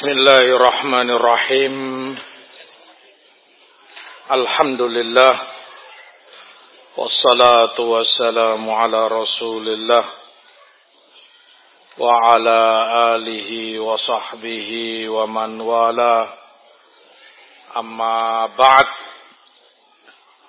[0.00, 1.75] بسم الله الرحمن الرحيم
[4.31, 5.33] الحمد لله
[6.97, 10.05] والصلاة والسلام على رسول الله
[11.97, 12.59] وعلى
[13.15, 13.49] آله
[13.79, 14.69] وصحبه
[15.09, 16.27] ومن والاه
[17.77, 18.87] أما بعد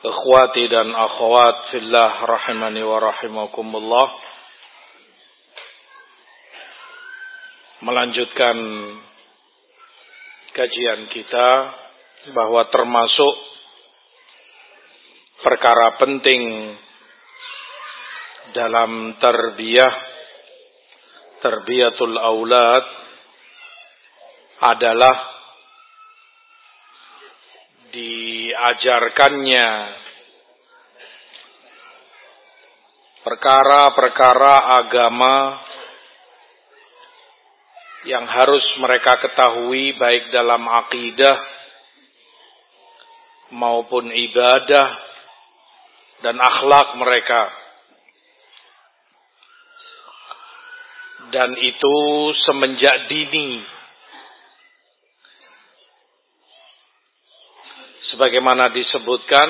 [0.05, 4.07] إخواتي dan akhwat fillah rahimani wa rahimakumullah
[7.81, 8.57] melanjutkan
[10.53, 11.49] kajian kita
[12.37, 13.35] bahwa termasuk
[15.41, 16.43] perkara penting
[18.53, 19.95] dalam tarbiyah
[21.43, 22.85] tarbiyatul aulad
[24.63, 25.17] adalah
[27.91, 29.69] diajarkannya
[33.27, 35.35] perkara-perkara agama
[38.03, 41.37] yang harus mereka ketahui baik dalam akidah
[43.55, 44.89] maupun ibadah
[46.27, 47.43] dan akhlak mereka.
[51.31, 51.97] Dan itu
[52.45, 53.63] semenjak dini.
[58.13, 59.49] Sebagaimana disebutkan,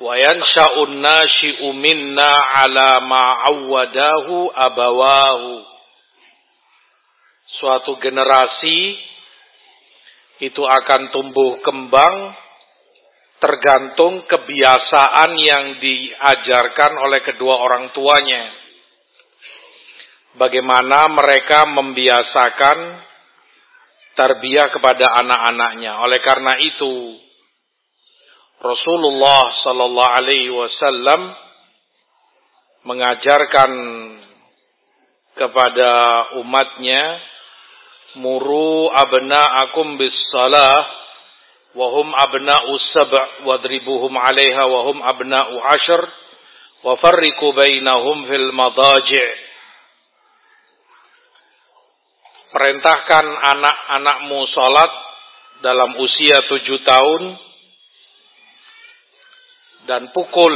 [0.00, 2.32] wa yansha'un nashi'u minna
[2.64, 5.73] ala ma'awwadahu abawahu
[7.64, 8.92] suatu generasi
[10.44, 12.36] itu akan tumbuh kembang
[13.40, 18.52] tergantung kebiasaan yang diajarkan oleh kedua orang tuanya.
[20.36, 23.00] Bagaimana mereka membiasakan
[24.12, 26.04] tarbiyah kepada anak-anaknya.
[26.04, 27.16] Oleh karena itu,
[28.60, 31.32] Rasulullah sallallahu alaihi wasallam
[32.84, 33.72] mengajarkan
[35.32, 35.90] kepada
[36.44, 37.32] umatnya
[38.18, 40.76] muru abna'akum bis salah
[41.74, 42.72] wa hum abna'u
[43.46, 46.02] wadribuhum 'alaiha wa hum abna'u 'ashr
[46.86, 49.54] wa farriqu bainahum fil madaji'
[52.54, 54.92] Perintahkan anak-anakmu salat
[55.58, 57.22] dalam usia tujuh tahun
[59.90, 60.54] dan pukul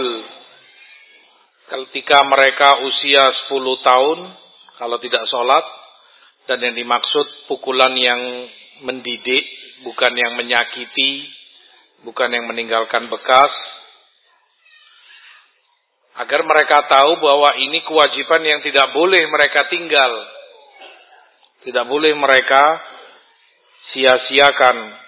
[1.69, 4.31] ketika mereka usia sepuluh tahun
[4.79, 5.65] kalau tidak sholat
[6.49, 8.49] dan yang dimaksud pukulan yang
[8.81, 9.45] mendidik,
[9.85, 11.29] bukan yang menyakiti,
[12.09, 13.53] bukan yang meninggalkan bekas.
[16.19, 20.13] Agar mereka tahu bahwa ini kewajiban yang tidak boleh mereka tinggal.
[21.69, 22.65] Tidak boleh mereka
[23.93, 25.07] sia-siakan.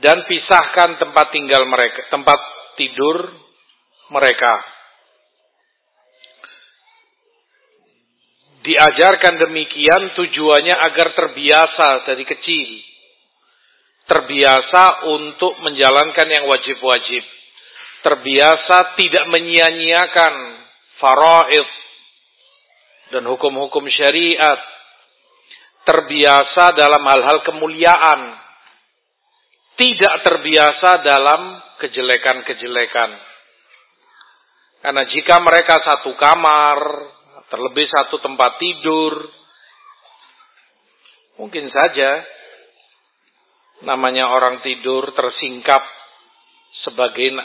[0.00, 2.40] Dan pisahkan tempat tinggal mereka, tempat
[2.80, 3.30] tidur
[4.10, 4.81] mereka.
[8.62, 12.70] Diajarkan demikian tujuannya agar terbiasa dari kecil.
[14.06, 17.24] Terbiasa untuk menjalankan yang wajib-wajib.
[18.06, 20.34] Terbiasa tidak menyia-nyiakan
[21.02, 21.68] faraid
[23.10, 24.62] dan hukum-hukum syariat.
[25.82, 28.20] Terbiasa dalam hal-hal kemuliaan.
[29.74, 33.10] Tidak terbiasa dalam kejelekan-kejelekan.
[34.82, 36.78] Karena jika mereka satu kamar,
[37.52, 39.28] terlebih satu tempat tidur.
[41.36, 42.24] Mungkin saja
[43.84, 45.84] namanya orang tidur tersingkap
[46.88, 47.36] sebagai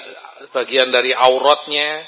[0.55, 2.07] bagian dari auratnya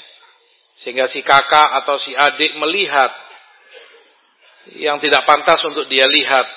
[0.80, 3.12] sehingga si kakak atau si adik melihat
[4.80, 6.48] yang tidak pantas untuk dia lihat.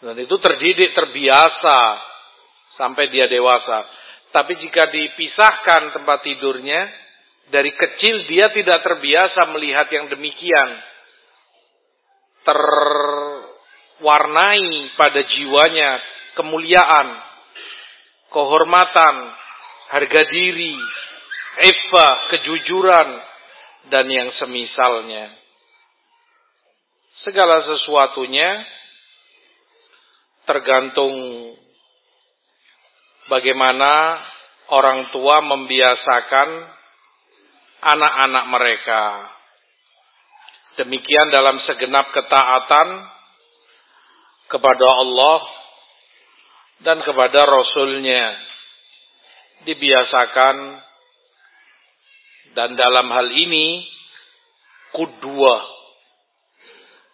[0.00, 1.78] Dan itu terdidik terbiasa
[2.80, 3.84] sampai dia dewasa.
[4.32, 6.88] Tapi jika dipisahkan tempat tidurnya,
[7.50, 10.70] dari kecil dia tidak terbiasa melihat yang demikian.
[12.46, 14.62] Terwarnai
[14.96, 15.98] pada jiwanya
[16.38, 17.08] kemuliaan,
[18.32, 19.16] kehormatan,
[19.92, 20.78] harga diri,
[21.58, 23.08] eva, kejujuran,
[23.90, 25.34] dan yang semisalnya.
[27.26, 28.64] Segala sesuatunya
[30.48, 31.12] tergantung
[33.28, 34.24] bagaimana
[34.72, 36.79] orang tua membiasakan
[37.80, 39.02] anak-anak mereka.
[40.80, 42.88] Demikian dalam segenap ketaatan
[44.48, 45.40] kepada Allah
[46.80, 48.24] dan kepada Rasulnya
[49.68, 50.56] dibiasakan
[52.56, 53.84] dan dalam hal ini
[54.96, 55.54] kudua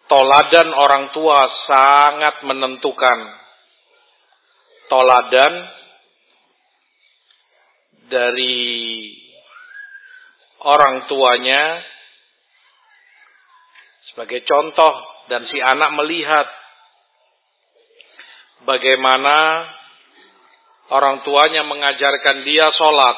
[0.07, 1.37] toladan orang tua
[1.67, 3.19] sangat menentukan
[4.87, 5.53] toladan
[8.07, 8.55] dari
[10.63, 11.85] orang tuanya
[14.13, 14.93] sebagai contoh
[15.29, 16.47] dan si anak melihat
[18.65, 19.67] bagaimana
[20.89, 23.17] orang tuanya mengajarkan dia sholat,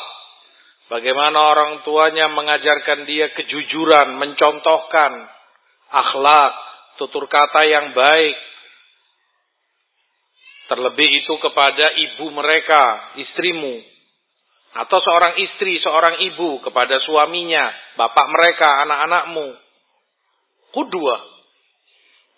[0.90, 5.12] bagaimana orang tuanya mengajarkan dia kejujuran, mencontohkan
[5.90, 6.54] akhlak,
[6.98, 8.38] tutur kata yang baik,
[10.70, 13.82] terlebih itu kepada ibu mereka, istrimu,
[14.70, 19.48] atau seorang istri, seorang ibu kepada suaminya, bapak mereka, anak-anakmu.
[20.70, 21.18] Kudua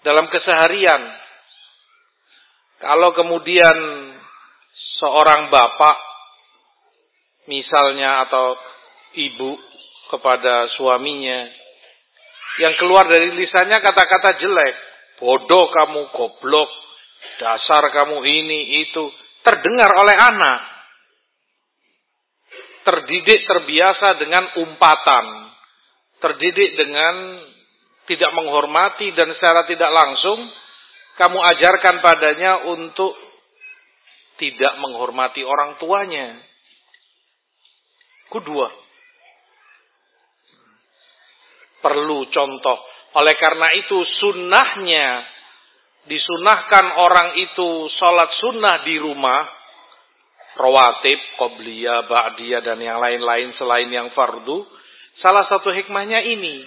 [0.08, 1.02] dalam keseharian.
[2.82, 3.78] Kalau kemudian
[4.98, 5.98] seorang bapak
[7.52, 8.56] misalnya atau
[9.18, 9.60] ibu
[10.10, 11.50] kepada suaminya
[12.60, 14.76] yang keluar dari lisannya kata-kata jelek,
[15.24, 16.70] bodoh kamu, goblok,
[17.40, 19.08] dasar kamu ini itu
[19.46, 20.60] terdengar oleh anak.
[22.82, 25.26] Terdidik terbiasa dengan umpatan,
[26.18, 27.16] terdidik dengan
[28.10, 30.50] tidak menghormati dan secara tidak langsung
[31.22, 33.14] kamu ajarkan padanya untuk
[34.42, 36.42] tidak menghormati orang tuanya.
[38.34, 38.68] Kedua,
[41.86, 42.78] perlu contoh.
[43.12, 45.08] Oleh karena itu sunnahnya
[46.10, 47.70] disunahkan orang itu
[48.00, 49.46] sholat sunnah di rumah,
[50.58, 54.68] rawatib, qobliyah, ba'diyah dan yang lain-lain selain yang fardu.
[55.22, 56.66] Salah satu hikmahnya ini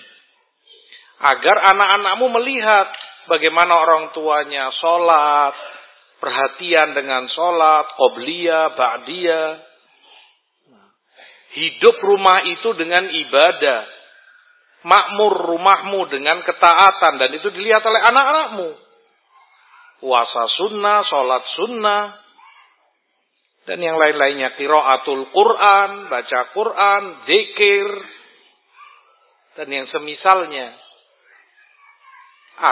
[1.25, 2.89] agar anak-anakmu melihat
[3.31, 5.55] bagaimana orang tuanya sholat,
[6.21, 9.49] perhatian dengan sholat, qobliyah, ba'diyah.
[11.55, 13.87] Hidup rumah itu dengan ibadah.
[14.85, 17.15] Makmur rumahmu dengan ketaatan.
[17.15, 18.69] Dan itu dilihat oleh anak-anakmu.
[20.03, 22.24] Puasa sunnah, sholat sunnah.
[23.65, 24.57] Dan yang lain-lainnya.
[24.61, 27.89] Kiro'atul Quran, baca Quran, zikir.
[29.57, 30.77] Dan yang semisalnya.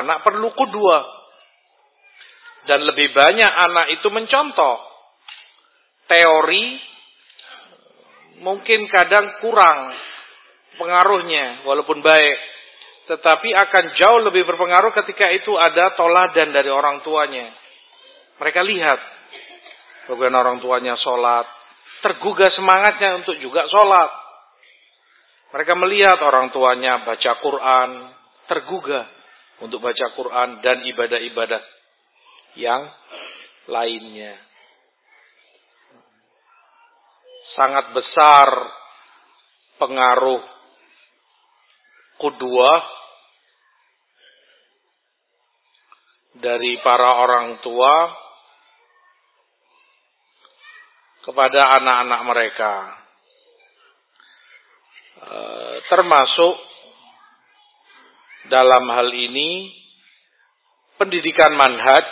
[0.02, 0.98] Anak perlu kedua.
[2.68, 4.76] Dan lebih banyak anak itu mencontoh.
[6.06, 6.66] Teori
[8.42, 9.78] mungkin kadang kurang
[10.76, 12.38] pengaruhnya walaupun baik.
[13.02, 17.50] Tetapi akan jauh lebih berpengaruh ketika itu ada toladan dari orang tuanya.
[18.38, 19.00] Mereka lihat
[20.10, 21.46] bagaimana orang tuanya sholat.
[22.02, 24.10] Tergugah semangatnya untuk juga sholat.
[25.52, 27.90] Mereka melihat orang tuanya baca Quran.
[28.50, 29.06] Tergugah
[29.62, 31.62] untuk baca Quran dan ibadah-ibadah
[32.58, 32.82] yang
[33.70, 34.34] lainnya.
[37.54, 38.48] Sangat besar
[39.76, 40.42] pengaruh
[42.18, 42.70] kedua
[46.42, 47.94] dari para orang tua
[51.22, 52.74] kepada anak-anak mereka.
[55.22, 56.54] Eh, termasuk
[58.50, 59.70] dalam hal ini
[60.98, 62.08] pendidikan manhaj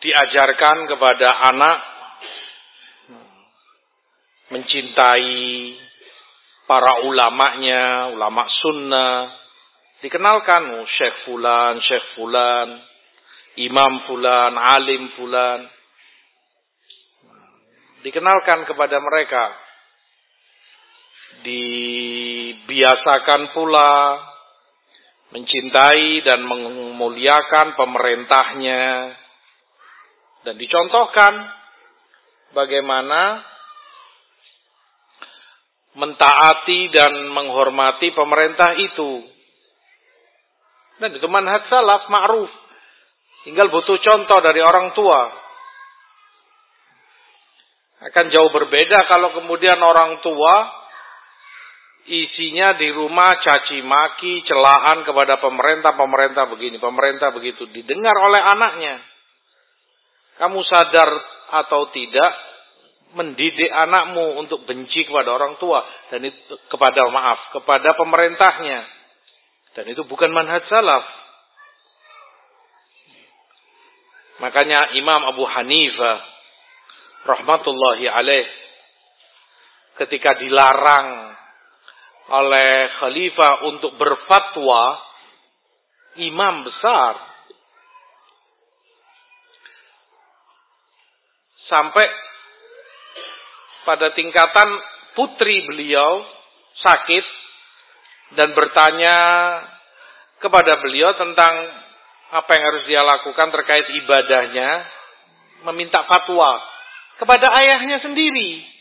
[0.00, 1.78] diajarkan kepada anak
[4.48, 5.76] mencintai
[6.64, 9.28] para ulamanya, ulama sunnah,
[10.00, 12.87] dikenalkan oh, Syekh Fulan, Syekh Fulan,
[13.58, 15.66] Imam Fulan, Alim Fulan,
[18.06, 19.66] dikenalkan kepada mereka
[21.42, 24.18] dibiasakan pula
[25.28, 28.84] mencintai dan memuliakan pemerintahnya
[30.46, 31.34] dan dicontohkan
[32.56, 33.44] bagaimana
[35.98, 39.26] mentaati dan menghormati pemerintah itu.
[40.98, 42.50] Dan itu manhaj salaf ma'ruf.
[43.46, 45.20] Tinggal butuh contoh dari orang tua.
[47.98, 50.54] Akan jauh berbeda kalau kemudian orang tua
[52.08, 59.02] isinya di rumah caci maki, celaan kepada pemerintah, pemerintah begini, pemerintah begitu, didengar oleh anaknya.
[60.38, 61.10] Kamu sadar
[61.66, 62.32] atau tidak
[63.18, 65.80] mendidik anakmu untuk benci kepada orang tua
[66.12, 68.84] dan itu kepada maaf, kepada pemerintahnya.
[69.76, 71.04] Dan itu bukan manhaj salaf.
[74.38, 76.18] Makanya Imam Abu Hanifah
[77.26, 78.46] rahmatullahi alaih
[79.98, 81.34] ketika dilarang
[82.28, 82.70] oleh
[83.02, 85.00] khalifah untuk berfatwa
[86.22, 87.14] imam besar.
[91.66, 92.06] Sampai
[93.84, 94.68] pada tingkatan
[95.18, 96.24] putri beliau
[96.78, 97.24] sakit
[98.38, 99.16] dan bertanya
[100.38, 101.54] kepada beliau tentang
[102.28, 104.68] apa yang harus dia lakukan terkait ibadahnya
[105.68, 106.60] meminta fatwa
[107.18, 108.78] kepada ayahnya sendiri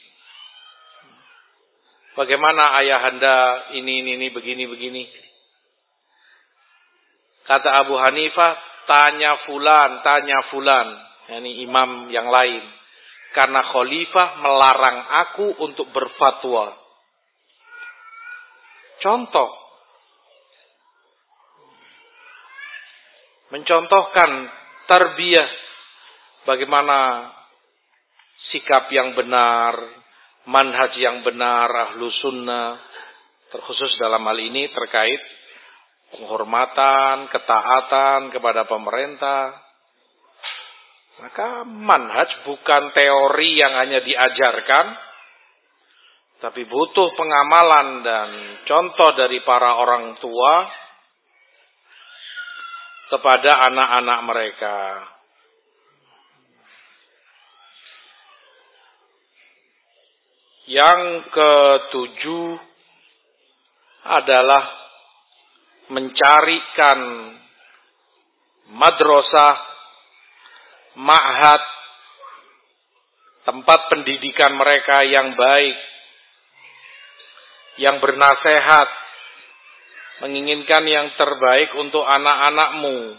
[2.17, 5.05] Bagaimana ayahanda ini, ini, ini, begini, begini.
[7.45, 8.57] Kata Abu Hanifah,
[8.89, 10.97] tanya fulan, tanya fulan.
[11.29, 12.65] Yani imam yang lain.
[13.37, 14.97] Karena khalifah melarang
[15.29, 16.73] aku untuk berfatwa.
[19.05, 19.66] Contoh.
[23.47, 24.31] Mencontohkan
[24.91, 25.49] tarbiyah.
[26.43, 27.27] Bagaimana
[28.51, 29.75] sikap yang benar,
[30.47, 32.79] manhaj yang benar, ahlu sunnah,
[33.51, 35.19] terkhusus dalam hal ini terkait
[36.15, 39.59] penghormatan, ketaatan kepada pemerintah.
[41.19, 44.85] Maka manhaj bukan teori yang hanya diajarkan,
[46.43, 48.29] tapi butuh pengamalan dan
[48.69, 50.53] contoh dari para orang tua
[53.07, 54.77] kepada anak-anak mereka.
[60.67, 62.59] Yang ketujuh
[64.03, 64.63] adalah
[65.87, 66.99] mencarikan
[68.75, 69.55] madrasah,
[70.99, 71.63] ma'had,
[73.47, 75.77] tempat pendidikan mereka yang baik,
[77.79, 79.06] yang bernasehat,
[80.23, 83.17] menginginkan yang terbaik untuk anak-anakmu.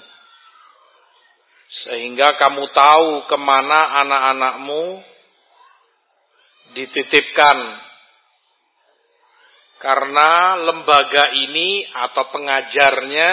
[1.87, 4.83] Sehingga kamu tahu ke mana anak-anakmu
[6.75, 7.59] dititipkan.
[9.79, 13.31] Karena lembaga ini atau pengajarnya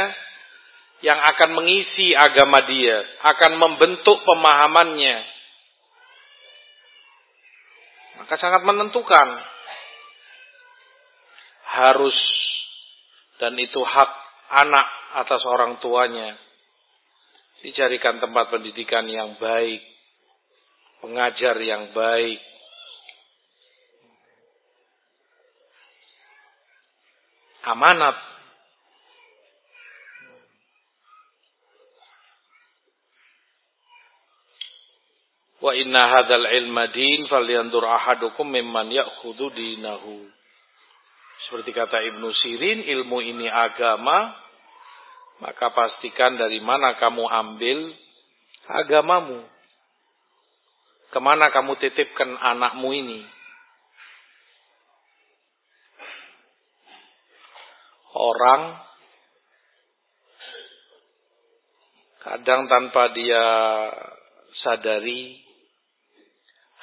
[1.02, 3.02] yang akan mengisi agama dia,
[3.34, 5.18] akan membentuk pemahamannya.
[8.22, 9.28] Maka sangat menentukan.
[11.66, 12.16] Harus
[13.40, 14.12] dan itu hak
[14.64, 14.88] anak
[15.26, 16.38] atas orang tuanya.
[17.66, 19.82] Dicarikan tempat pendidikan yang baik,
[21.02, 22.38] pengajar yang baik,
[27.66, 28.18] amanat.
[35.66, 40.30] Wa inna hadzal ilma din falyandur ahadukum mimman ya'khudhu dinahu.
[41.46, 44.34] Seperti kata Ibnu Sirin, ilmu ini agama,
[45.46, 47.80] maka pastikan dari mana kamu ambil
[48.66, 49.46] agamamu.
[51.14, 53.22] Ke mana kamu titipkan anakmu ini.
[58.16, 58.80] orang
[62.24, 63.46] kadang tanpa dia
[64.64, 65.44] sadari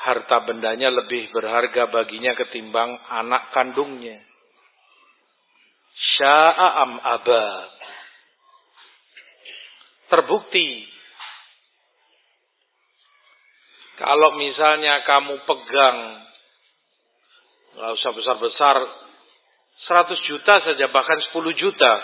[0.03, 4.23] harta bendanya lebih berharga baginya ketimbang anak kandungnya.
[6.23, 7.47] Sya'am aba.
[10.07, 10.87] Terbukti
[13.99, 15.99] kalau misalnya kamu pegang
[17.75, 18.77] nggak usah besar-besar
[19.83, 21.95] 100 juta saja, bahkan 10 juta.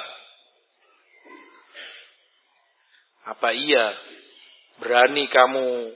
[3.38, 3.86] Apa iya
[4.82, 5.94] berani kamu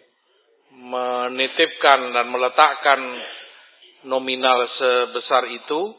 [0.78, 3.00] menitipkan dan meletakkan
[4.06, 5.98] nominal sebesar itu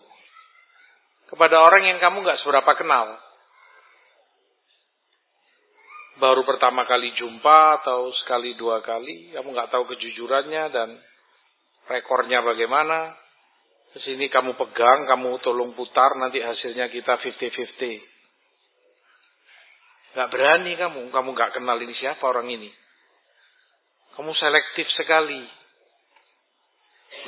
[1.34, 3.18] kepada orang yang kamu nggak seberapa kenal?
[6.22, 10.94] Baru pertama kali jumpa atau sekali dua kali, kamu nggak tahu kejujurannya dan
[11.90, 13.18] rekornya bagaimana.
[13.94, 18.02] Ke sini kamu pegang, kamu tolong putar, nanti hasilnya kita 50-50.
[20.14, 22.74] Gak berani kamu, kamu gak kenal ini siapa orang ini.
[24.18, 25.46] Kamu selektif sekali.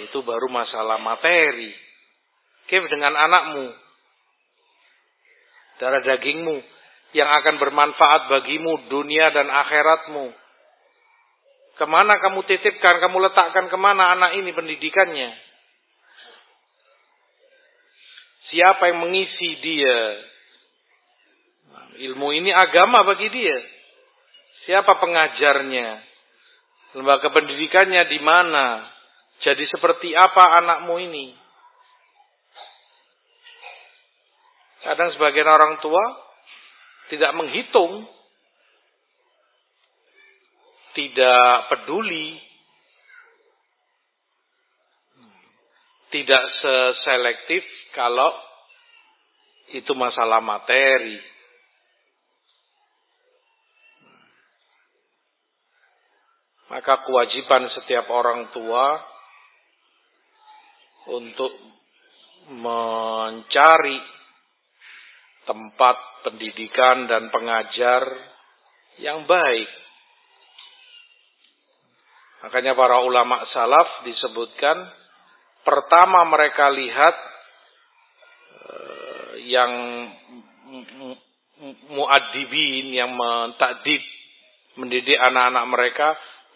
[0.10, 1.70] Itu baru masalah materi.
[2.66, 3.85] Kif dengan anakmu.
[5.82, 6.58] Darah dagingmu.
[7.16, 10.36] Yang akan bermanfaat bagimu dunia dan akhiratmu.
[11.76, 15.32] Ke mana kamu titipkan, kamu letakkan ke mana anak ini pendidikannya.
[18.52, 20.00] Siapa yang mengisi dia?
[21.96, 23.58] Ilmu ini agama bagi dia.
[24.68, 25.88] Siapa pengajarnya?
[26.96, 28.88] Lembaga pendidikannya di mana?
[29.44, 31.45] Jadi seperti apa anakmu ini?
[34.86, 36.04] Kadang sebagian orang tua
[37.10, 38.06] tidak menghitung,
[40.94, 42.38] tidak peduli,
[46.14, 47.66] tidak seselektif
[47.98, 48.30] kalau
[49.74, 51.18] itu masalah materi.
[56.70, 59.02] Maka kewajiban setiap orang tua
[61.10, 61.54] untuk
[62.54, 64.15] mencari
[65.46, 68.02] tempat pendidikan dan pengajar
[69.02, 69.70] yang baik.
[72.46, 74.78] Makanya para ulama salaf disebutkan
[75.66, 77.16] pertama mereka lihat
[79.46, 79.72] yang
[81.90, 84.02] muadibin yang mentakdib
[84.76, 86.08] mendidik anak-anak mereka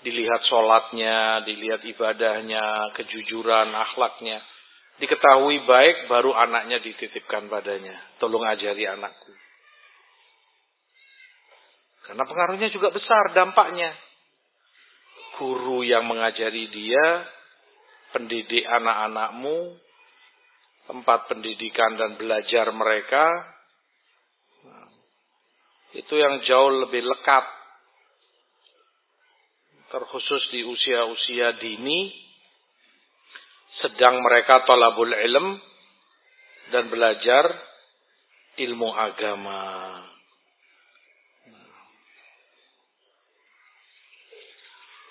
[0.04, 4.40] dilihat sholatnya, dilihat ibadahnya, kejujuran, akhlaknya.
[5.00, 7.96] Diketahui baik, baru anaknya dititipkan padanya.
[8.20, 9.32] Tolong ajari anakku.
[12.04, 13.96] Karena pengaruhnya juga besar dampaknya.
[15.40, 17.24] Guru yang mengajari dia,
[18.12, 19.80] pendidik anak-anakmu,
[20.92, 23.24] tempat pendidikan dan belajar mereka,
[25.96, 27.46] itu yang jauh lebih lekat
[29.90, 32.29] terkhusus di usia-usia dini
[33.80, 35.56] sedang mereka talabul ilm
[36.70, 37.46] dan belajar
[38.60, 39.64] ilmu agama.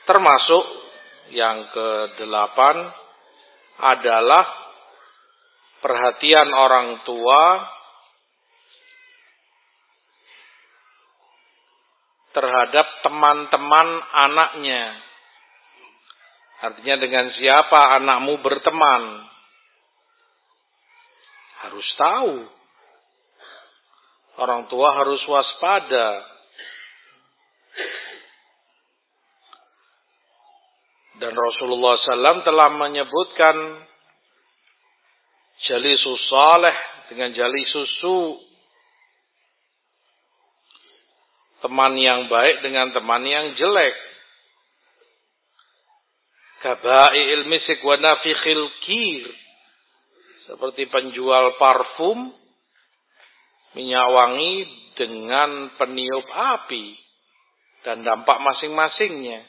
[0.09, 0.65] Termasuk
[1.37, 2.77] yang kedelapan
[3.79, 4.45] adalah
[5.85, 7.43] perhatian orang tua
[12.33, 15.08] terhadap teman-teman anaknya.
[16.59, 19.03] Artinya dengan siapa anakmu berteman.
[21.63, 22.35] Harus tahu.
[24.39, 26.09] Orang tua harus waspada.
[31.19, 33.57] Dan Rasulullah SAW telah menyebutkan
[35.67, 36.77] jalisus saleh
[37.11, 38.39] dengan jalisus su
[41.59, 44.08] teman yang baik dengan teman yang jelek.
[46.59, 49.27] Kabai ilmisik wa nafikhil kir.
[50.49, 52.33] Seperti penjual parfum,
[53.77, 54.55] minyak wangi
[54.97, 56.97] dengan peniup api.
[57.87, 59.47] Dan dampak masing-masingnya.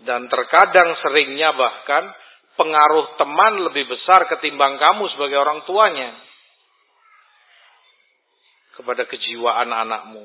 [0.00, 2.08] Dan terkadang seringnya bahkan
[2.56, 6.16] pengaruh teman lebih besar ketimbang kamu sebagai orang tuanya
[8.80, 10.24] kepada kejiwaan anakmu.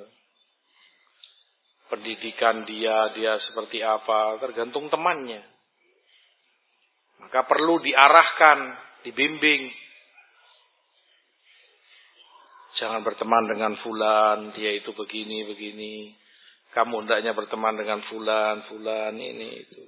[1.95, 5.39] Pendidikan dia, dia seperti apa, tergantung temannya.
[7.23, 8.59] Maka perlu diarahkan,
[9.07, 9.71] dibimbing.
[12.75, 16.11] Jangan berteman dengan fulan, dia itu begini, begini.
[16.75, 19.87] Kamu hendaknya berteman dengan fulan, fulan, ini, itu.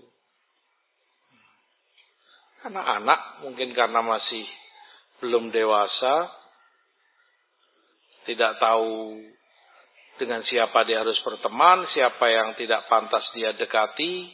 [2.72, 4.48] Anak-anak mungkin karena masih
[5.20, 6.32] belum dewasa,
[8.24, 9.20] tidak tahu
[10.18, 14.30] dengan siapa dia harus berteman, siapa yang tidak pantas dia dekati.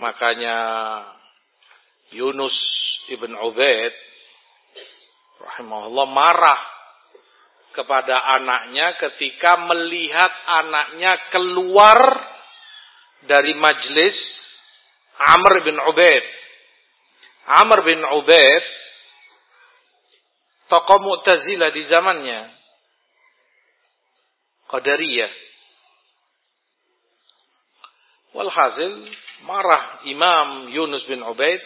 [0.00, 0.56] Makanya
[2.16, 2.56] Yunus
[3.12, 3.94] ibn Ubaid
[5.40, 6.60] rahimahullah marah
[7.76, 12.00] kepada anaknya ketika melihat anaknya keluar
[13.28, 14.16] dari majlis
[15.20, 16.24] Amr bin Ubaid.
[17.60, 18.79] Amr bin Ubaid
[20.70, 22.40] tokoh Mu'tazilah di zamannya.
[24.70, 25.32] Qadariyah.
[28.30, 28.94] Walhasil
[29.42, 31.58] marah Imam Yunus bin Ubaid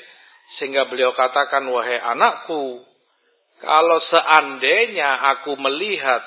[0.57, 2.81] sehingga beliau katakan wahai anakku
[3.61, 6.23] kalau seandainya aku melihat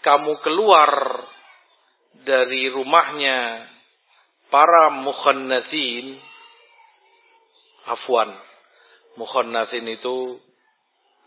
[0.00, 0.90] kamu keluar
[2.24, 3.68] dari rumahnya
[4.48, 6.16] para mukhannatin
[7.88, 8.30] afwan
[9.16, 10.38] mukhannatin itu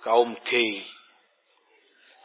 [0.06, 0.86] kaum gay.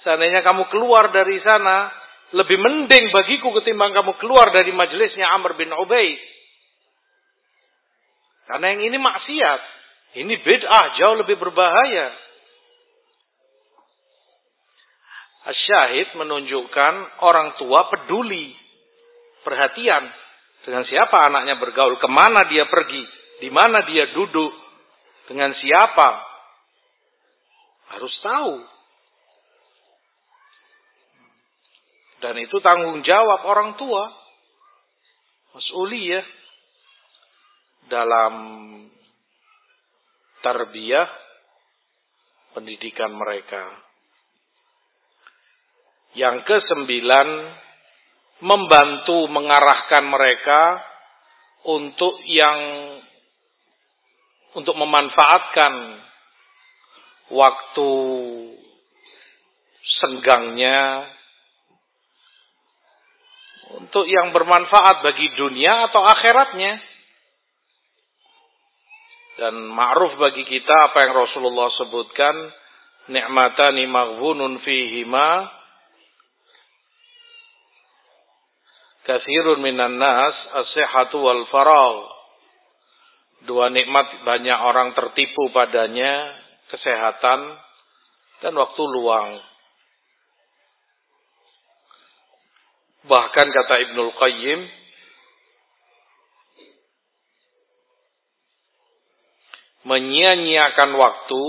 [0.05, 1.89] Seandainya kamu keluar dari sana,
[2.37, 6.21] lebih mending bagiku ketimbang kamu keluar dari majelisnya Amr bin Ubaid.
[8.47, 9.61] Karena yang ini maksiat.
[10.11, 12.09] Ini bid'ah, jauh lebih berbahaya.
[15.41, 18.53] Asyahid menunjukkan orang tua peduli,
[19.47, 20.05] perhatian
[20.67, 23.07] dengan siapa anaknya bergaul, ke mana dia pergi,
[23.41, 24.53] di mana dia duduk,
[25.31, 26.30] dengan siapa,
[27.91, 28.55] harus tahu.
[32.21, 34.05] Dan itu tanggung jawab orang tua.
[35.57, 36.27] Mas'uliyah.
[37.91, 38.35] Dalam
[40.47, 41.09] tarbiyah
[42.55, 43.67] pendidikan mereka.
[46.15, 47.29] Yang kesembilan,
[48.41, 50.63] membantu mengarahkan mereka
[51.67, 52.59] untuk yang
[54.57, 55.73] untuk memanfaatkan
[57.31, 57.91] waktu
[60.01, 61.07] senggangnya
[63.71, 66.75] untuk yang bermanfaat bagi dunia atau akhiratnya.
[69.41, 72.35] Dan ma'ruf bagi kita apa yang Rasulullah sebutkan,
[73.09, 75.49] ni'matani maghbunun fihima
[79.09, 81.99] kathirun minan nas as-sihhatu wal faragh.
[83.49, 86.37] Dua nikmat banyak orang tertipu padanya,
[86.71, 87.41] kesehatan
[88.41, 89.43] dan waktu luang.
[93.01, 94.61] Bahkan kata Ibnul Qayyim,
[99.89, 101.45] menyia-nyiakan waktu,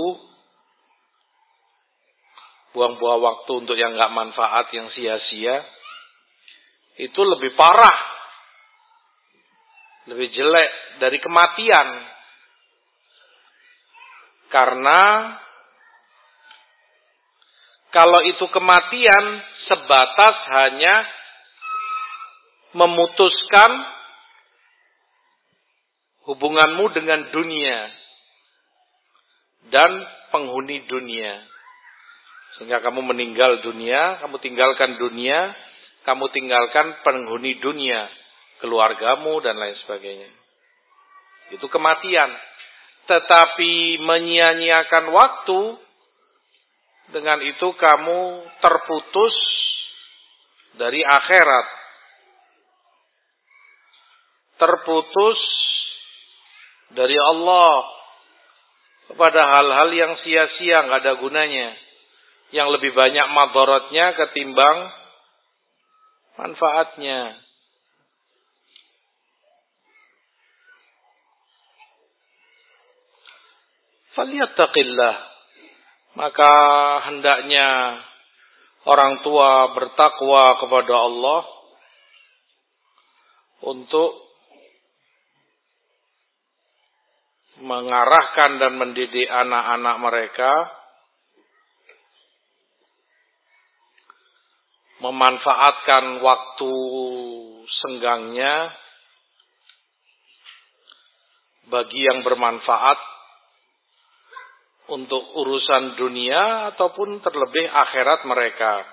[2.72, 5.60] buang-buang waktu untuk yang nggak manfaat, yang sia-sia,
[7.00, 7.98] itu lebih parah,
[10.08, 10.70] lebih jelek
[11.04, 11.88] dari kematian.
[14.52, 15.00] Karena
[17.92, 19.24] kalau itu kematian
[19.68, 20.94] sebatas hanya
[22.76, 23.70] memutuskan
[26.28, 27.78] hubunganmu dengan dunia
[29.72, 29.90] dan
[30.32, 31.44] penghuni dunia.
[32.56, 35.56] Sehingga kamu meninggal dunia, kamu tinggalkan dunia,
[36.04, 38.08] kamu tinggalkan penghuni dunia,
[38.60, 40.30] keluargamu dan lain sebagainya.
[41.52, 42.30] Itu kematian.
[43.06, 45.60] Tetapi menyia-nyiakan waktu,
[47.12, 48.20] dengan itu kamu
[48.62, 49.36] terputus
[50.80, 51.66] dari akhirat.
[54.56, 55.40] Terputus
[56.94, 57.74] dari Allah
[59.10, 61.74] kepada hal-hal yang sia-sia nggak ada gunanya.
[62.52, 64.78] Yang lebih banyak madorotnya ketimbang
[66.36, 67.36] manfaatnya
[74.16, 75.14] falyattaqillah
[76.12, 76.52] maka
[77.08, 77.68] hendaknya
[78.84, 81.40] orang tua bertakwa kepada Allah
[83.62, 84.10] untuk
[87.62, 90.52] mengarahkan dan mendidik anak-anak mereka
[94.98, 96.74] memanfaatkan waktu
[97.82, 98.54] senggangnya
[101.70, 103.11] bagi yang bermanfaat
[104.92, 108.84] untuk urusan dunia ataupun terlebih akhirat mereka.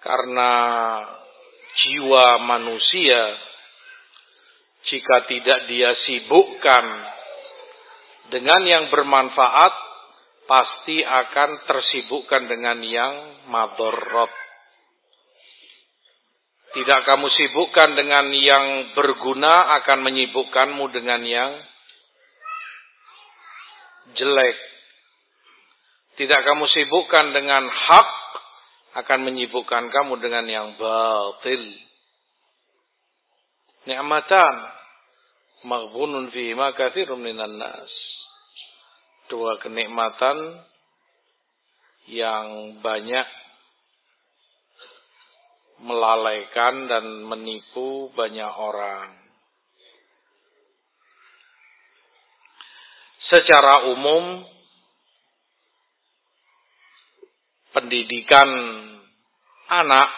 [0.00, 0.52] Karena
[1.76, 3.22] jiwa manusia
[4.86, 6.86] jika tidak dia sibukkan
[8.30, 9.74] dengan yang bermanfaat
[10.46, 13.14] pasti akan tersibukkan dengan yang
[13.50, 14.45] madorot.
[16.76, 21.56] Tidak kamu sibukkan dengan yang berguna akan menyibukkanmu dengan yang
[24.12, 24.58] jelek.
[26.20, 28.10] Tidak kamu sibukkan dengan hak
[29.00, 31.64] akan menyibukkan kamu dengan yang batil.
[33.88, 34.54] Ni'matan
[35.64, 37.88] maghbunun fi ma katsirun minan nas.
[39.32, 40.60] Dua kenikmatan
[42.12, 43.45] yang banyak
[45.80, 49.12] melalaikan dan menipu banyak orang.
[53.26, 54.46] Secara umum
[57.74, 58.48] pendidikan
[59.66, 60.08] anak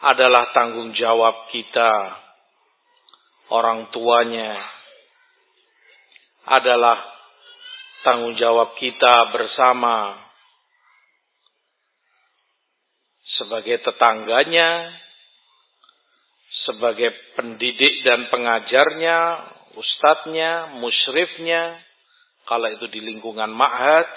[0.00, 1.92] adalah tanggung jawab kita,
[3.52, 4.58] orang tuanya
[6.44, 7.00] adalah
[8.04, 10.24] tanggung jawab kita bersama
[13.38, 14.94] sebagai tetangganya,
[16.64, 19.18] sebagai pendidik dan pengajarnya,
[19.74, 21.78] ustadznya, musyrifnya,
[22.44, 24.08] kalau itu di lingkungan ma'had,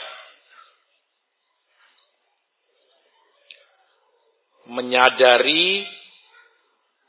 [4.67, 5.87] menyadari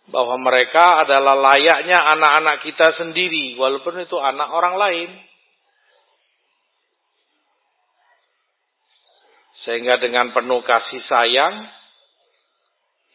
[0.09, 5.11] bahwa mereka adalah layaknya anak-anak kita sendiri, walaupun itu anak orang lain.
[9.69, 11.78] Sehingga dengan penuh kasih sayang,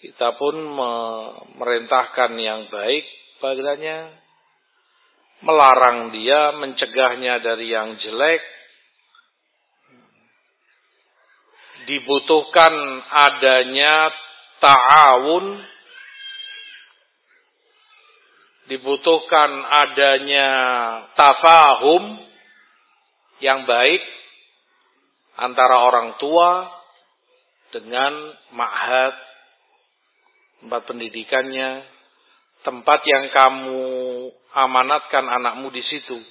[0.04, 3.08] kita pun memerintahkan yang baik
[3.40, 4.12] padanya,
[5.40, 8.44] melarang dia, mencegahnya dari yang jelek,
[11.88, 12.76] dibutuhkan
[13.08, 14.12] adanya
[14.60, 15.72] ta'awun.
[18.64, 20.50] Dibutuhkan adanya
[21.20, 22.16] tafahum
[23.44, 24.00] yang baik
[25.36, 26.72] antara orang tua
[27.76, 29.33] dengan ma'had
[30.64, 31.84] tempat pendidikannya
[32.64, 33.84] tempat yang kamu
[34.56, 36.24] amanatkan anakmu di situ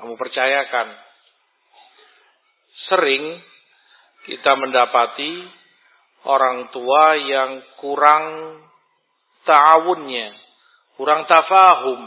[0.00, 0.88] kamu percayakan.
[2.90, 3.40] Sering
[4.28, 5.32] kita mendapati
[6.24, 8.24] orang tua yang kurang
[9.44, 10.28] ta'awunnya,
[10.96, 12.00] kurang tafahum,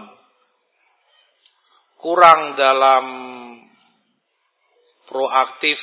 [2.01, 3.05] kurang dalam
[5.07, 5.79] proaktif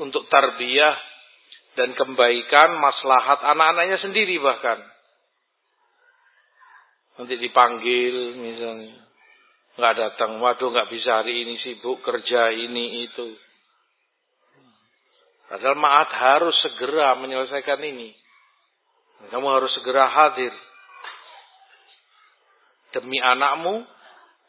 [0.00, 0.94] untuk tarbiyah
[1.76, 4.80] dan kebaikan maslahat anak-anaknya sendiri bahkan.
[7.20, 8.96] Nanti dipanggil misalnya.
[9.76, 13.36] Nggak datang, waduh nggak bisa hari ini sibuk kerja ini itu.
[15.52, 18.16] Padahal maat harus segera menyelesaikan ini.
[19.28, 20.52] Kamu harus segera hadir.
[22.96, 23.84] Demi anakmu,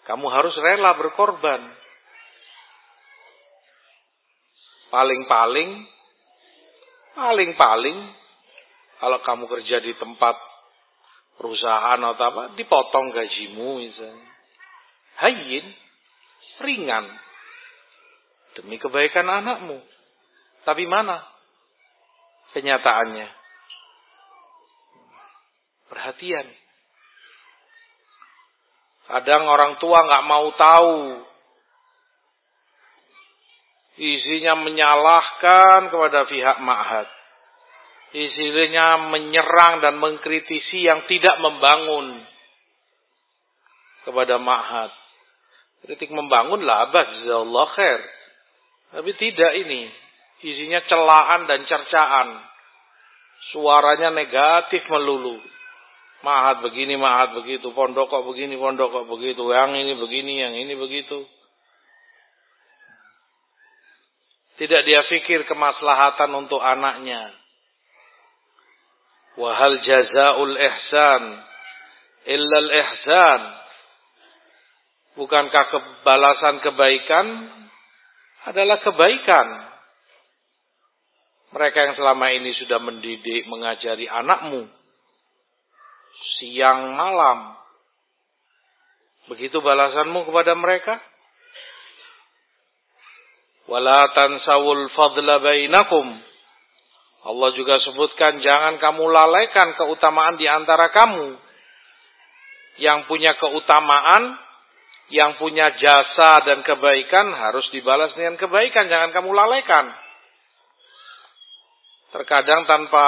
[0.08, 1.60] kamu harus rela berkorban.
[4.88, 5.84] Paling-paling,
[7.17, 7.97] paling-paling,
[9.01, 10.38] kalau kamu kerja di tempat
[11.41, 14.30] perusahaan atau apa, dipotong gajimu misalnya.
[15.17, 15.65] Hayyin,
[16.62, 17.06] ringan.
[18.53, 19.82] Demi kebaikan anakmu.
[20.65, 21.25] Tapi mana
[22.53, 23.27] kenyataannya?
[25.89, 26.47] Perhatian.
[29.08, 30.93] Kadang orang tua nggak mau tahu.
[33.97, 37.10] Isinya menyalahkan kepada pihak ma'had.
[38.13, 42.21] Isinya menyerang dan mengkritisi yang tidak membangun
[44.05, 44.93] kepada ma'had.
[45.81, 48.01] Kritik membangun lah abad, Allah khair.
[48.93, 49.89] Tapi tidak ini.
[50.45, 52.38] Isinya celaan dan cercaan.
[53.49, 55.41] Suaranya negatif melulu.
[56.21, 57.73] Mahat begini, mahat begitu.
[57.73, 59.41] Pondok kok begini, pondok kok begitu.
[59.49, 61.25] Yang ini begini, yang ini begitu.
[64.58, 67.30] Tidak dia fikir kemaslahatan untuk anaknya.
[69.38, 71.24] Wahal jazaul ihsan
[72.28, 73.41] illal ihsan.
[75.17, 77.26] Bukankah kebalasan kebaikan
[78.46, 79.48] adalah kebaikan?
[81.48, 84.70] Mereka yang selama ini sudah mendidik, mengajari anakmu
[86.38, 87.58] siang malam.
[89.26, 91.02] Begitu balasanmu kepada mereka?
[93.67, 96.08] Wala tansawul fadla bainakum.
[97.27, 101.36] Allah juga sebutkan jangan kamu lalaikan keutamaan di antara kamu.
[102.80, 104.39] Yang punya keutamaan,
[105.12, 109.91] yang punya jasa dan kebaikan harus dibalas dengan kebaikan, jangan kamu lalaikan.
[112.15, 113.08] Terkadang tanpa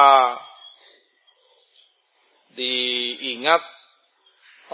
[2.59, 3.63] diingat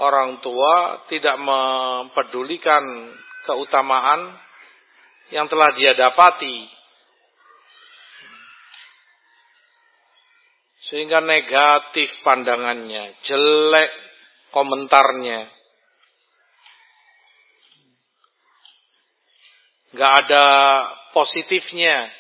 [0.02, 3.14] orang tua tidak mempedulikan
[3.46, 4.34] keutamaan
[5.34, 6.58] yang telah dia dapati.
[10.92, 13.92] Sehingga negatif pandangannya, jelek
[14.54, 15.50] komentarnya.
[19.96, 20.46] Gak ada
[21.16, 22.12] positifnya.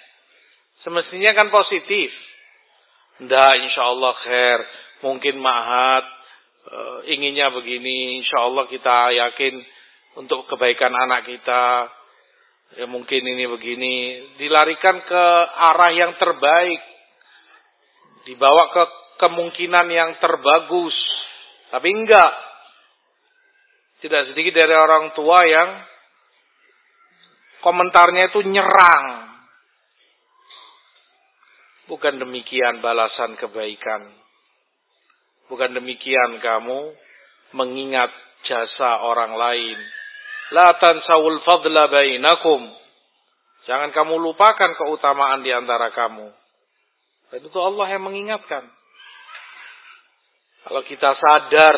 [0.81, 2.09] Semestinya kan positif.
[3.15, 4.59] Nggak insya Allah khair
[4.99, 6.03] mungkin mahat
[6.67, 6.77] e,
[7.15, 9.55] inginnya begini, insya Allah kita yakin
[10.19, 11.87] untuk kebaikan anak kita,
[12.73, 13.95] ya mungkin ini begini,
[14.41, 15.23] dilarikan ke
[15.69, 16.81] arah yang terbaik,
[18.25, 18.83] dibawa ke
[19.21, 20.97] kemungkinan yang terbagus,
[21.69, 22.33] tapi enggak.
[24.01, 25.69] Tidak sedikit dari orang tua yang
[27.65, 29.05] komentarnya itu nyerang.
[31.89, 34.09] Bukan demikian balasan kebaikan.
[35.49, 36.93] Bukan demikian kamu
[37.53, 38.13] mengingat
[38.45, 39.77] jasa orang lain.
[40.53, 42.61] La tansawul fadla bainakum.
[43.65, 46.29] Jangan kamu lupakan keutamaan di antara kamu.
[47.33, 48.61] Dan itu Allah yang mengingatkan.
[50.65, 51.77] Kalau kita sadar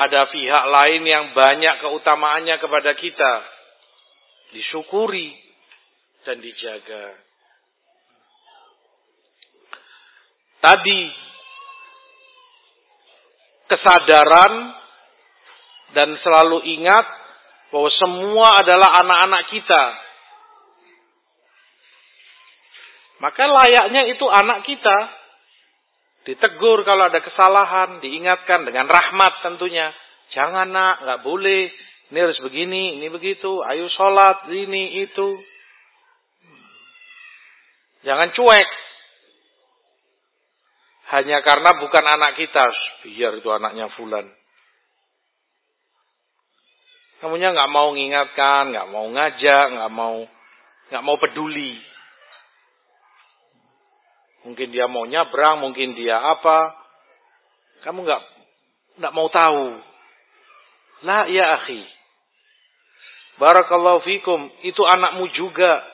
[0.00, 3.32] ada pihak lain yang banyak keutamaannya kepada kita,
[4.50, 5.34] disyukuri
[6.26, 7.06] dan dijaga.
[10.60, 11.02] Tadi
[13.70, 14.52] kesadaran
[15.94, 17.19] dan selalu ingat
[17.70, 19.82] bahwa semua adalah anak-anak kita.
[23.20, 24.98] Maka layaknya itu anak kita.
[26.20, 29.92] Ditegur kalau ada kesalahan, diingatkan dengan rahmat tentunya.
[30.36, 31.72] Jangan nak, nggak boleh.
[32.10, 33.62] Ini harus begini, ini begitu.
[33.62, 35.28] Ayo sholat, ini, itu.
[38.02, 38.68] Jangan cuek.
[41.10, 42.64] Hanya karena bukan anak kita.
[43.04, 44.26] Biar itu anaknya fulan.
[47.20, 50.16] Kamunya nggak mau mengingatkan, nggak mau ngajak, nggak mau
[50.88, 51.76] nggak mau peduli.
[54.48, 56.74] Mungkin dia mau nyabrang, mungkin dia apa.
[57.84, 58.22] Kamu nggak
[59.04, 59.66] nggak mau tahu.
[61.04, 61.84] Lah ya akhi.
[63.36, 64.40] Barakallahu fikum.
[64.64, 65.84] Itu anakmu juga.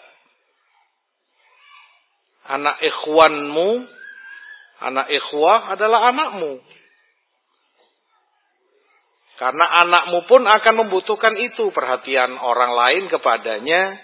[2.46, 3.96] Anak ikhwanmu
[4.76, 6.60] Anak ikhwah adalah anakmu.
[9.37, 11.68] Karena anakmu pun akan membutuhkan itu.
[11.72, 14.01] Perhatian orang lain kepadanya.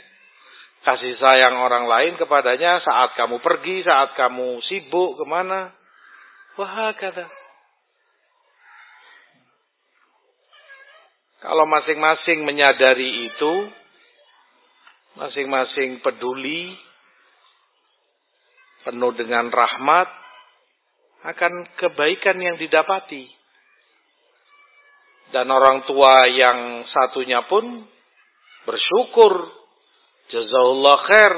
[0.82, 5.70] kasih sayang orang lain kepadanya saat kamu pergi, saat kamu sibuk ke mana.
[6.58, 7.30] Wah, kata.
[11.42, 13.54] Kalau masing-masing menyadari itu,
[15.18, 16.74] masing-masing peduli,
[18.86, 20.06] penuh dengan rahmat,
[21.22, 23.41] akan kebaikan yang didapati.
[25.32, 27.88] Dan orang tua yang satunya pun
[28.68, 29.62] bersyukur
[30.32, 31.34] Jazakallah khair.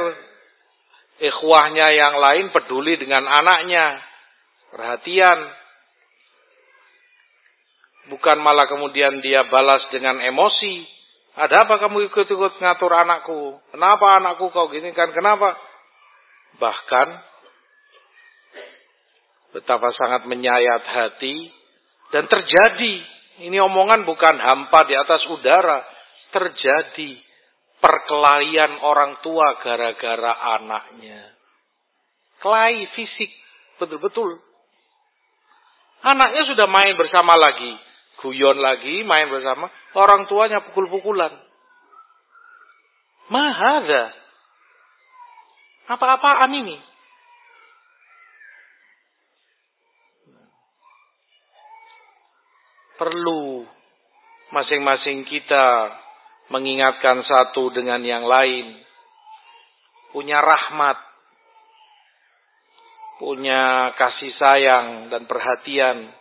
[1.14, 3.98] Ikhwahnya yang lain peduli dengan anaknya.
[4.70, 5.38] Perhatian.
[8.14, 10.87] Bukan malah kemudian dia balas dengan emosi.
[11.35, 13.59] Ada apa kamu ikut-ikut ngatur anakku?
[13.74, 15.11] Kenapa anakku kau gini kan?
[15.11, 15.59] Kenapa?
[16.62, 17.09] Bahkan
[19.54, 21.50] betapa sangat menyayat hati
[22.14, 23.02] dan terjadi.
[23.34, 25.82] Ini omongan bukan hampa di atas udara,
[26.30, 27.18] terjadi
[27.82, 31.34] perkelahian orang tua gara-gara anaknya.
[32.38, 33.30] Kelahi fisik,
[33.82, 34.38] betul-betul.
[36.04, 37.72] Anaknya sudah main bersama lagi,
[38.22, 39.66] guyon lagi, main bersama,
[39.98, 41.32] orang tuanya pukul-pukulan.
[43.32, 44.12] Mahada.
[45.90, 46.76] Apa-apaan ini?
[53.04, 53.68] Perlu
[54.48, 55.92] masing-masing kita
[56.48, 58.80] mengingatkan satu dengan yang lain,
[60.08, 60.96] punya rahmat,
[63.20, 66.16] punya kasih sayang dan perhatian.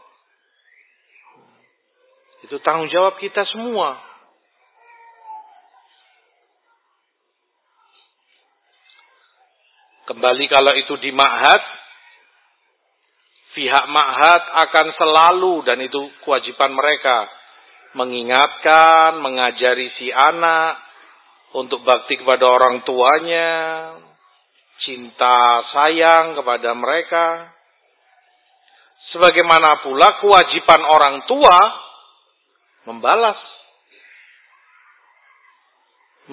[2.43, 4.03] Itu tanggung jawab kita semua.
[10.03, 11.63] Kembali kalau itu di ma'had,
[13.53, 17.29] pihak ma'had akan selalu, dan itu kewajiban mereka,
[17.93, 20.81] mengingatkan, mengajari si anak
[21.53, 23.51] untuk bakti kepada orang tuanya,
[24.81, 27.53] cinta sayang kepada mereka.
[29.13, 31.59] Sebagaimana pula kewajiban orang tua
[32.89, 33.37] membalas,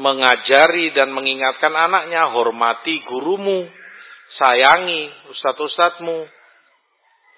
[0.00, 3.68] mengajari dan mengingatkan anaknya, hormati gurumu,
[4.40, 6.39] sayangi ustadz-ustadzmu,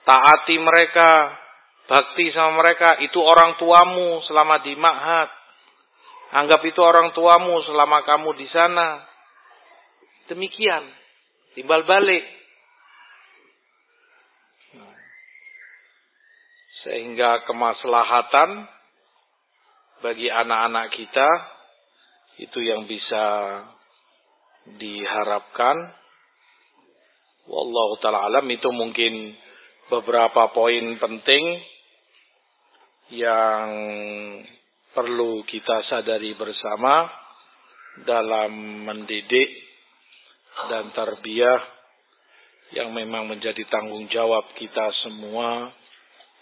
[0.02, 1.10] taati mereka,
[1.86, 5.30] bakti sama mereka, itu orang tuamu selama di ma'had.
[6.32, 9.04] Anggap itu orang tuamu selama kamu di sana.
[10.32, 10.80] Demikian.
[11.52, 12.24] Timbal balik.
[16.82, 18.64] Sehingga kemaslahatan
[20.02, 21.28] bagi anak-anak kita
[22.42, 23.24] itu yang bisa
[24.80, 25.76] diharapkan.
[27.46, 29.36] Wallahu taala alam itu mungkin
[29.90, 31.44] beberapa poin penting
[33.12, 33.68] yang
[34.92, 37.08] perlu kita sadari bersama
[38.04, 38.52] dalam
[38.88, 39.48] mendidik
[40.68, 41.60] dan tarbiyah
[42.72, 45.72] yang memang menjadi tanggung jawab kita semua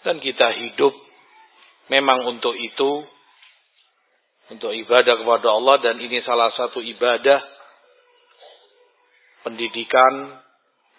[0.07, 0.95] dan kita hidup
[1.91, 3.03] memang untuk itu
[4.51, 7.39] untuk ibadah kepada Allah dan ini salah satu ibadah
[9.43, 10.39] pendidikan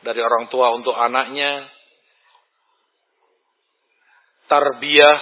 [0.05, 1.69] dari orang tua untuk anaknya
[4.53, 5.19] tarbiyah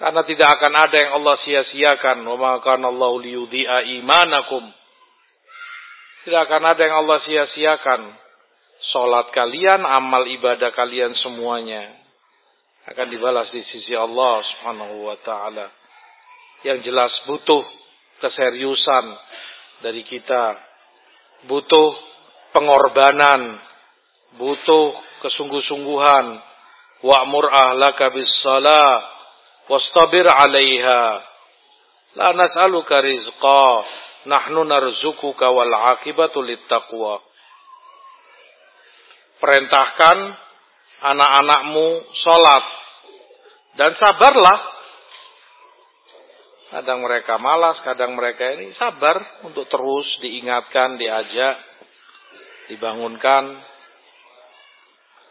[0.00, 2.24] karena tidak akan ada yang Allah sia-siakan.
[2.24, 4.64] Wa Allah liyudhi'a imanakum.
[6.24, 8.00] Tidak akan ada yang Allah sia-siakan.
[8.90, 12.00] Salat kalian, amal ibadah kalian semuanya
[12.90, 15.68] akan dibalas di sisi Allah Subhanahu wa taala.
[16.64, 17.62] Yang jelas butuh
[18.24, 19.04] keseriusan
[19.84, 20.56] dari kita.
[21.44, 21.88] Butuh
[22.56, 23.60] pengorbanan,
[24.40, 26.26] butuh kesungguh-sungguhan.
[27.00, 29.04] Wa'mur ahlaka bis salah
[29.68, 31.02] wastabir 'alaiha.
[32.18, 33.68] La nas'aluka rizqa
[34.28, 37.22] nahnu narzukuka wal 'aqibatu littaqwa.
[39.40, 40.18] Perintahkan
[41.00, 41.86] anak-anakmu
[42.20, 42.64] salat
[43.80, 44.58] dan sabarlah.
[46.70, 51.58] Kadang mereka malas kadang mereka ini sabar untuk terus diingatkan diajak
[52.70, 53.69] dibangunkan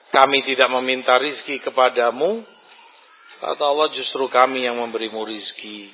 [0.09, 2.45] kami tidak meminta rizki kepadamu
[3.39, 5.87] Kata Allah justru kami yang memberimu rizki.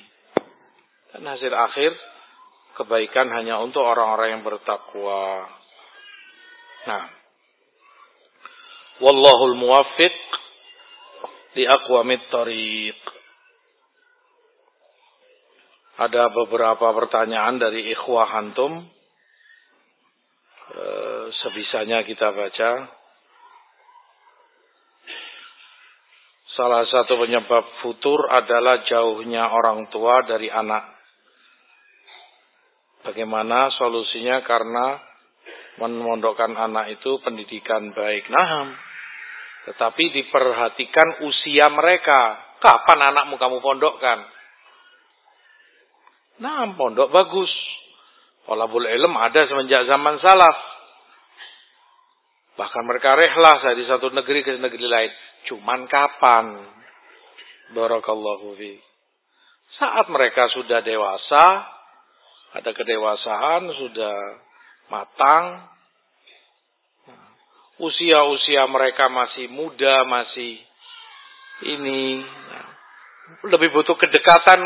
[1.14, 1.94] Dan hasil akhir
[2.74, 5.46] kebaikan hanya untuk orang-orang yang bertakwa.
[6.90, 7.06] Nah.
[8.98, 10.16] Wallahul muwaffiq
[11.54, 12.98] di aqwamit tariq.
[15.96, 18.90] Ada beberapa pertanyaan dari ikhwah antum.
[20.74, 20.84] E,
[21.46, 22.70] sebisanya kita baca.
[26.56, 30.88] Salah satu penyebab futur adalah jauhnya orang tua dari anak.
[33.04, 34.96] Bagaimana solusinya karena
[35.76, 38.24] memondokkan anak itu pendidikan baik.
[38.32, 38.72] Nah,
[39.68, 42.40] tetapi diperhatikan usia mereka.
[42.56, 44.24] Kapan anakmu kamu pondokkan?
[46.40, 47.52] Nah, pondok bagus.
[48.48, 50.56] Walabul ilm ada semenjak zaman salaf.
[52.56, 55.12] Bahkan mereka rehlah dari satu negeri ke negeri lain.
[55.46, 56.46] Cuman kapan?
[57.74, 58.78] Barakallahu fi.
[59.76, 61.44] Saat mereka sudah dewasa,
[62.56, 64.16] ada kedewasaan, sudah
[64.88, 65.68] matang,
[67.76, 70.56] usia-usia mereka masih muda, masih
[71.66, 72.24] ini,
[73.50, 74.60] lebih butuh kedekatan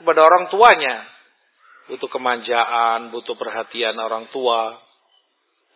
[0.00, 1.06] kepada orang tuanya.
[1.86, 4.74] Butuh kemanjaan, butuh perhatian orang tua.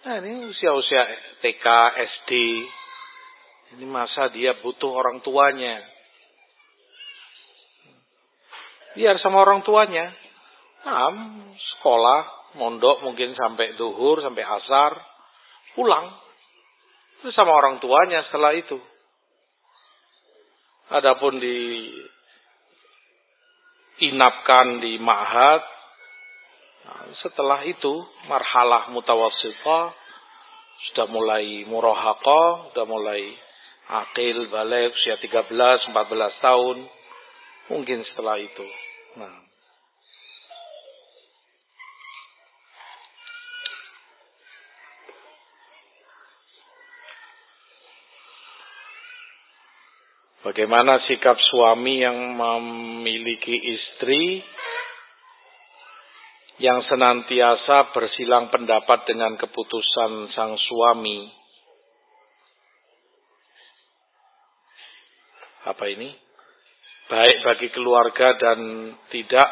[0.03, 1.07] Nah ini usia-usia
[1.39, 2.33] TK, SD.
[3.79, 5.79] Ini masa dia butuh orang tuanya.
[8.99, 10.11] Biar sama orang tuanya.
[10.83, 11.15] Nah,
[11.55, 12.21] sekolah,
[12.59, 14.99] mondok mungkin sampai duhur, sampai asar.
[15.79, 16.11] Pulang.
[17.23, 18.81] Itu sama orang tuanya setelah itu.
[20.91, 21.87] Adapun di
[24.01, 25.63] inapkan di ma'had,
[26.89, 27.93] nah, setelah itu
[28.27, 29.95] marhalah mutawassithah
[30.91, 33.37] sudah mulai murahaqah, sudah mulai
[33.91, 35.51] akil, balik, usia 13,
[35.91, 36.79] 14 tahun.
[37.75, 38.67] Mungkin setelah itu.
[39.19, 39.51] Nah.
[50.41, 54.41] Bagaimana sikap suami yang memiliki istri
[56.59, 61.40] yang senantiasa bersilang pendapat dengan keputusan sang suami?
[65.69, 66.09] Apa ini?
[67.11, 68.59] Baik bagi keluarga dan
[69.11, 69.49] tidak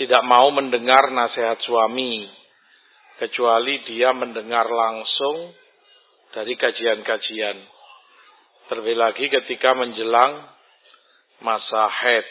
[0.00, 2.24] tidak mau mendengar nasihat suami
[3.20, 5.52] kecuali dia mendengar langsung
[6.32, 7.58] dari kajian-kajian.
[8.72, 10.48] Terlebih lagi ketika menjelang
[11.44, 12.24] masa head.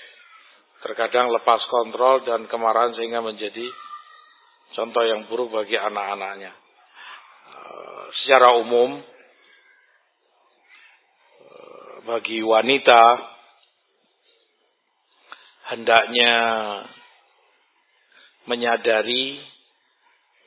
[0.81, 3.67] Terkadang lepas kontrol dan kemarahan sehingga menjadi
[4.73, 6.49] contoh yang buruk bagi anak-anaknya.
[6.49, 9.03] Eh, secara umum,
[12.09, 13.01] bagi wanita,
[15.69, 16.33] hendaknya
[18.49, 19.37] menyadari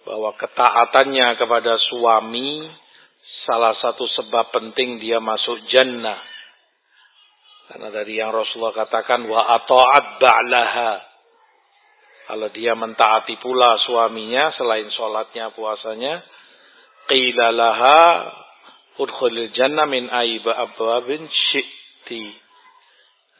[0.03, 2.67] bahwa ketaatannya kepada suami
[3.47, 6.19] salah satu sebab penting dia masuk jannah.
[7.71, 10.93] Karena dari yang Rasulullah katakan wa ata'at ba'laha.
[12.27, 16.27] Kalau dia mentaati pula suaminya selain sholatnya puasanya,
[17.07, 18.03] qila laha
[19.01, 22.25] udkhulil jannah min aiba abwabin syi'ti.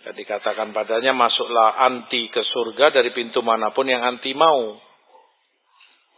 [0.03, 4.75] Dan dikatakan padanya masuklah anti ke surga dari pintu mana pun yang anti mau.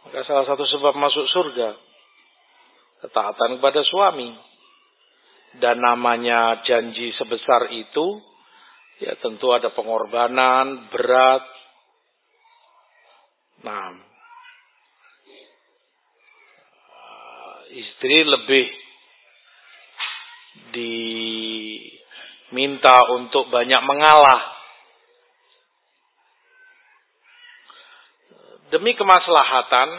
[0.05, 1.69] Maka salah satu sebab masuk surga
[3.05, 4.33] ketaatan kepada suami.
[5.55, 8.19] Dan namanya janji sebesar itu,
[8.99, 11.45] ya tentu ada pengorbanan, berat.
[13.63, 13.95] Nah,
[17.71, 18.84] istri lebih
[20.75, 21.95] diminta
[23.15, 24.41] untuk banyak mengalah.
[28.75, 29.89] Demi kemaslahatan,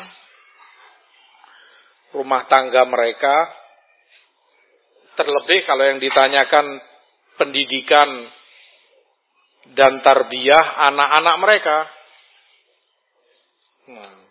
[2.13, 3.33] rumah tangga mereka.
[5.17, 6.77] Terlebih kalau yang ditanyakan
[7.41, 8.29] pendidikan
[9.73, 11.89] dan tarbiyah anak-anak mereka.
[13.89, 14.29] Hmm.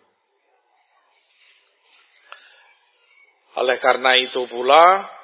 [3.56, 5.15] Oleh karena itu pula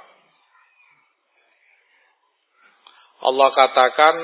[3.22, 4.14] Allah katakan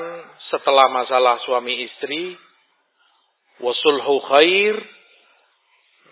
[0.51, 2.35] setelah masalah suami istri
[3.63, 4.75] wasulhu khair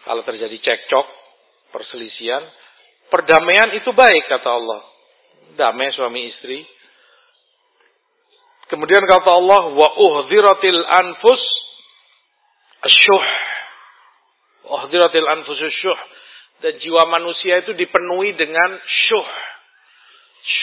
[0.08, 1.08] kalau terjadi cekcok
[1.76, 2.48] perselisihan.
[3.12, 4.82] Perdamaian itu baik kata Allah.
[5.60, 6.64] Damai suami istri.
[8.68, 11.44] Kemudian kata Allah wa uhdiratil anfus
[12.84, 13.26] asyuh.
[14.68, 16.00] Uhdiratil anfus asyuh.
[16.64, 19.30] Dan jiwa manusia itu dipenuhi dengan syuh.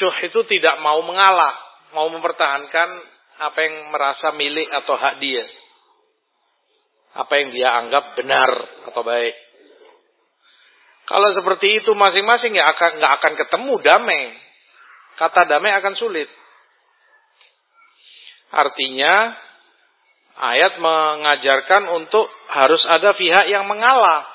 [0.01, 1.55] Syuh itu tidak mau mengalah,
[1.95, 2.89] mau mempertahankan
[3.35, 5.47] apa yang merasa milik atau hak dia.
[7.15, 8.51] Apa yang dia anggap benar
[8.91, 9.35] atau baik.
[11.05, 14.25] Kalau seperti itu masing-masing ya akan nggak akan ketemu damai.
[15.15, 16.27] Kata damai akan sulit.
[18.51, 19.35] Artinya
[20.35, 24.27] ayat mengajarkan untuk harus ada pihak yang mengalah.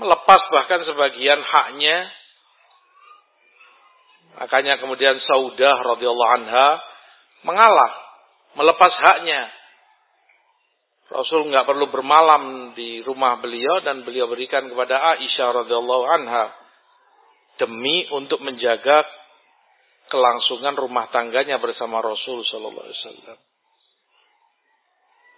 [0.00, 2.08] Melepas bahkan sebagian haknya.
[4.38, 6.68] Makanya kemudian Saudah radhiyallahu anha
[7.42, 7.92] mengalah,
[8.54, 9.50] melepas haknya
[11.10, 16.54] Rasul nggak perlu bermalam di rumah beliau dan beliau berikan kepada Aisyah radhiyallahu anha
[17.58, 19.02] demi untuk menjaga
[20.06, 23.38] kelangsungan rumah tangganya bersama Rasul sallallahu alaihi wasallam.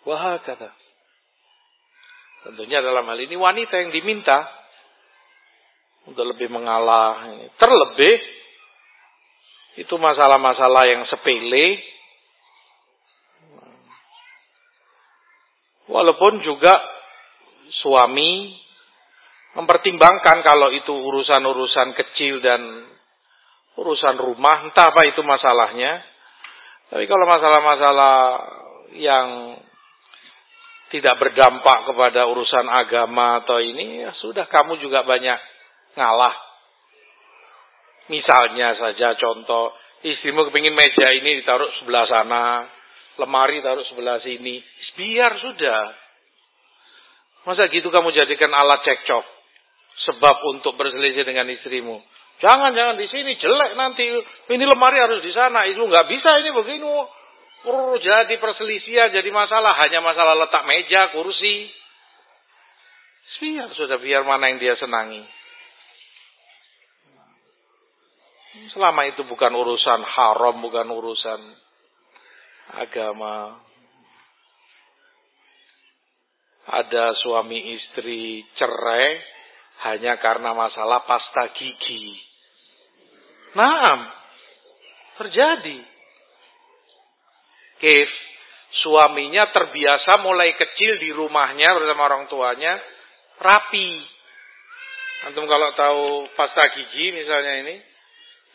[0.03, 0.71] Wah kata.
[2.43, 4.45] Tentunya dalam hal ini wanita yang diminta
[6.05, 7.33] untuk lebih mengalah.
[7.57, 8.17] Terlebih
[9.81, 11.81] itu masalah-masalah yang sepele
[15.93, 16.73] Walaupun juga
[17.85, 18.55] suami
[19.53, 22.61] mempertimbangkan kalau itu urusan-urusan kecil dan
[23.77, 26.01] urusan rumah, entah apa itu masalahnya.
[26.89, 28.17] Tapi kalau masalah-masalah
[28.97, 29.29] yang
[30.93, 35.41] tidak berdampak kepada urusan agama atau ini, ya sudah kamu juga banyak
[35.97, 36.37] ngalah.
[38.11, 39.71] Misalnya saja contoh,
[40.03, 42.67] istrimu kepingin meja ini ditaruh sebelah sana,
[43.23, 44.59] lemari taruh sebelah sini.
[44.93, 45.83] Biar sudah.
[47.49, 49.25] Masa gitu kamu jadikan alat cekcok?
[50.03, 52.03] Sebab untuk berselisih dengan istrimu.
[52.43, 54.05] Jangan, jangan di sini jelek nanti.
[54.51, 55.65] Ini lemari harus di sana.
[55.71, 56.85] Itu nggak bisa ini begini.
[57.63, 59.79] Oh, jadi perselisihan, jadi masalah.
[59.87, 61.71] Hanya masalah letak meja, kursi.
[63.43, 65.19] Biar sudah biar mana yang dia senangi.
[68.73, 71.41] Selama itu bukan urusan haram, bukan urusan
[72.73, 73.61] agama
[76.63, 79.19] ada suami istri cerai
[79.93, 82.17] hanya karena masalah pasta gigi.
[83.59, 84.01] Naam,
[85.19, 85.81] terjadi.
[87.83, 88.11] Kif,
[88.87, 92.79] suaminya terbiasa mulai kecil di rumahnya bersama orang tuanya
[93.43, 93.91] rapi.
[95.29, 96.05] Antum kalau tahu
[96.39, 97.92] pasta gigi misalnya ini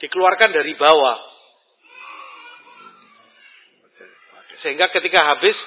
[0.03, 1.17] dikeluarkan dari bawah.
[4.65, 5.57] Sehingga ketika habis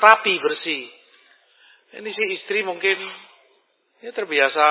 [0.00, 0.84] rapi bersih.
[1.90, 2.96] Ini si istri mungkin
[4.00, 4.64] ya terbiasa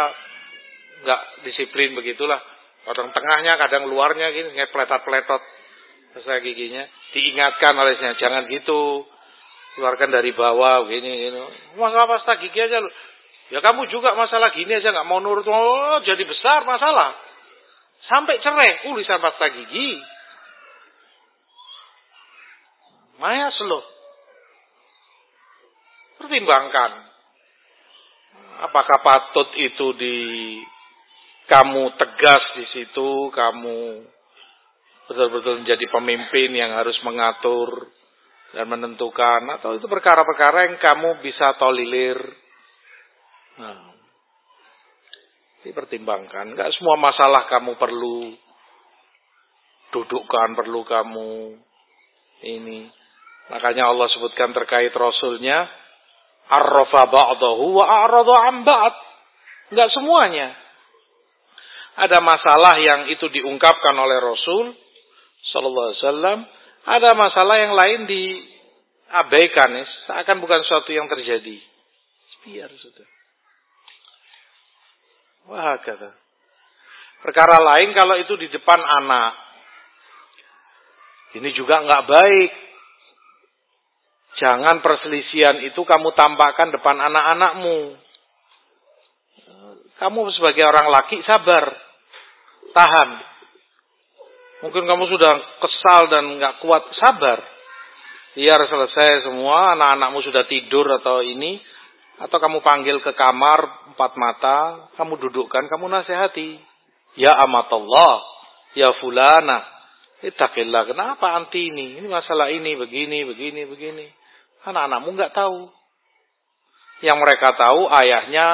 [1.03, 2.39] nggak disiplin begitulah.
[2.87, 5.41] Kadang tengahnya, kadang luarnya gini, kayak peletot-peletot
[6.15, 6.87] selesai giginya.
[7.11, 9.05] Diingatkan olehnya, jangan gitu.
[9.75, 11.37] Keluarkan dari bawah, gini, gini.
[11.75, 12.79] Masalah pasta gigi aja.
[13.49, 15.45] Ya kamu juga masalah gini aja nggak mau nurut.
[15.45, 17.28] Oh, jadi besar masalah.
[18.09, 20.01] Sampai cerai, tulisan pasta gigi.
[23.21, 23.85] Mayas loh.
[26.17, 26.91] Pertimbangkan.
[28.65, 30.17] Apakah patut itu di
[31.47, 34.03] kamu tegas di situ, kamu
[35.09, 37.93] betul-betul menjadi pemimpin yang harus mengatur
[38.53, 42.17] dan menentukan atau itu perkara-perkara yang kamu bisa tolilir.
[43.57, 43.98] Nah,
[45.63, 46.55] dipertimbangkan.
[46.55, 48.33] Enggak semua masalah kamu perlu
[49.91, 51.33] dudukkan, perlu kamu
[52.45, 52.87] ini.
[53.49, 55.65] Makanya Allah sebutkan terkait Rasulnya,
[56.49, 58.95] arrafa ba'dahu wa a'rada an ba'd.
[59.93, 60.53] Semuanya.
[61.99, 64.71] Ada masalah yang itu diungkapkan oleh Rasul
[65.51, 66.39] sallallahu alaihi wasallam,
[66.87, 69.69] ada masalah yang lain diabaikan,
[70.07, 71.57] seakan bukan sesuatu yang terjadi.
[72.47, 73.18] Biar sudah.
[75.49, 76.13] Wah, kata.
[77.25, 79.33] Perkara lain kalau itu di depan anak.
[81.41, 82.51] Ini juga enggak baik.
[84.39, 87.97] Jangan perselisihan itu kamu tampakkan depan anak-anakmu.
[89.99, 91.75] Kamu sebagai orang laki sabar.
[92.71, 93.09] Tahan.
[94.63, 96.87] Mungkin kamu sudah kesal dan nggak kuat.
[97.03, 97.43] Sabar.
[98.37, 101.59] Biar selesai semua, anak-anakmu sudah tidur atau ini.
[102.19, 104.57] Atau kamu panggil ke kamar, empat mata.
[104.99, 106.59] Kamu dudukkan, kamu nasihati.
[107.15, 108.23] Ya amatullah.
[108.75, 109.63] Ya fulana.
[110.19, 110.91] Ittaqillah.
[110.91, 111.95] Kenapa anti ini?
[111.95, 114.07] Ini masalah ini, begini, begini, begini.
[114.67, 115.71] Anak-anakmu nggak tahu.
[116.99, 118.47] Yang mereka tahu ayahnya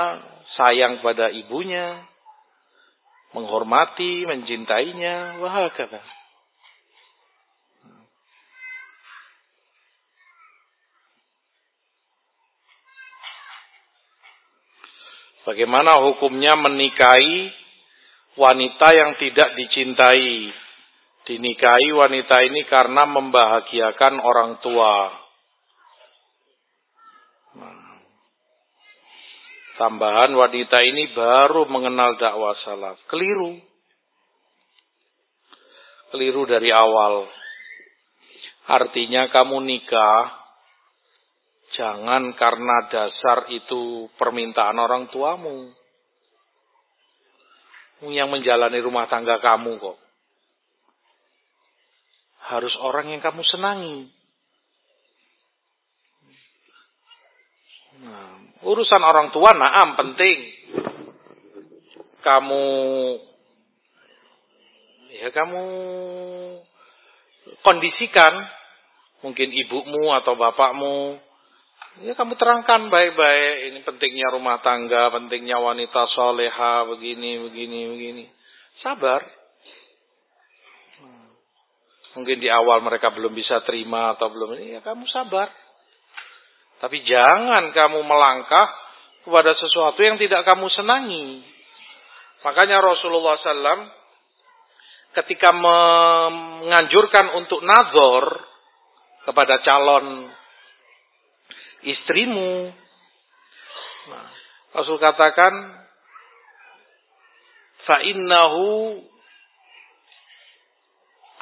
[0.54, 2.06] sayang pada ibunya,
[3.34, 6.15] menghormati, mencintainya, wah kata.
[15.46, 17.54] Bagaimana hukumnya menikahi
[18.34, 20.50] wanita yang tidak dicintai?
[21.26, 24.94] Dinikahi wanita ini karena membahagiakan orang tua.
[29.76, 32.96] Tambahan wanita ini baru mengenal dakwah salaf.
[33.12, 33.60] Keliru.
[36.14, 37.28] Keliru dari awal.
[38.66, 40.45] Artinya kamu nikah,
[41.76, 45.72] jangan karena dasar itu permintaan orang tuamu.
[48.06, 49.98] Yang menjalani rumah tangga kamu kok.
[52.46, 54.12] Harus orang yang kamu senangi.
[58.04, 58.36] Nah,
[58.68, 60.40] urusan orang tua naam penting.
[62.22, 62.66] Kamu
[65.16, 65.64] ya kamu
[67.64, 68.34] kondisikan
[69.26, 71.25] mungkin ibumu atau bapakmu
[72.04, 73.56] ya kamu terangkan baik-baik.
[73.72, 78.26] Ini pentingnya rumah tangga pentingnya wanita soleha begini begini begini.
[78.84, 79.24] Sabar.
[82.16, 85.52] Mungkin di awal mereka belum bisa terima atau belum ini ya kamu sabar.
[86.84, 88.68] Tapi jangan kamu melangkah
[89.24, 91.44] kepada sesuatu yang tidak kamu senangi.
[92.44, 93.90] Makanya Rasulullah SAW
[95.16, 98.26] ketika menganjurkan untuk nazar
[99.26, 100.30] kepada calon
[101.86, 102.74] istrimu.
[104.10, 104.28] Nah,
[104.76, 105.54] Rasul katakan
[107.86, 109.00] fa innahu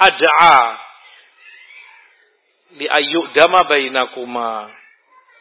[0.03, 0.59] ad'a
[2.77, 4.67] li ayyudama bainakuma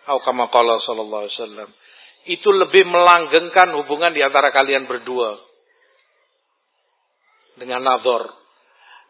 [0.03, 1.71] atau kama qala sallallahu alaihi wasallam.
[2.23, 5.43] Itu lebih melanggengkan hubungan di antara kalian berdua
[7.59, 8.31] dengan nazar.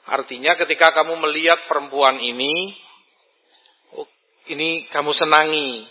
[0.09, 2.75] Artinya ketika kamu melihat perempuan ini,
[4.53, 5.89] ini kamu senangi.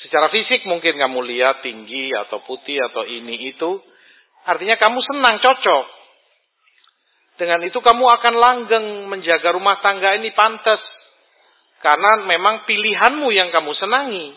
[0.00, 3.82] Secara fisik mungkin kamu lihat tinggi atau putih atau ini itu.
[4.48, 5.84] Artinya kamu senang, cocok.
[7.36, 10.80] Dengan itu kamu akan langgeng menjaga rumah tangga ini pantas.
[11.80, 14.36] Karena memang pilihanmu yang kamu senangi.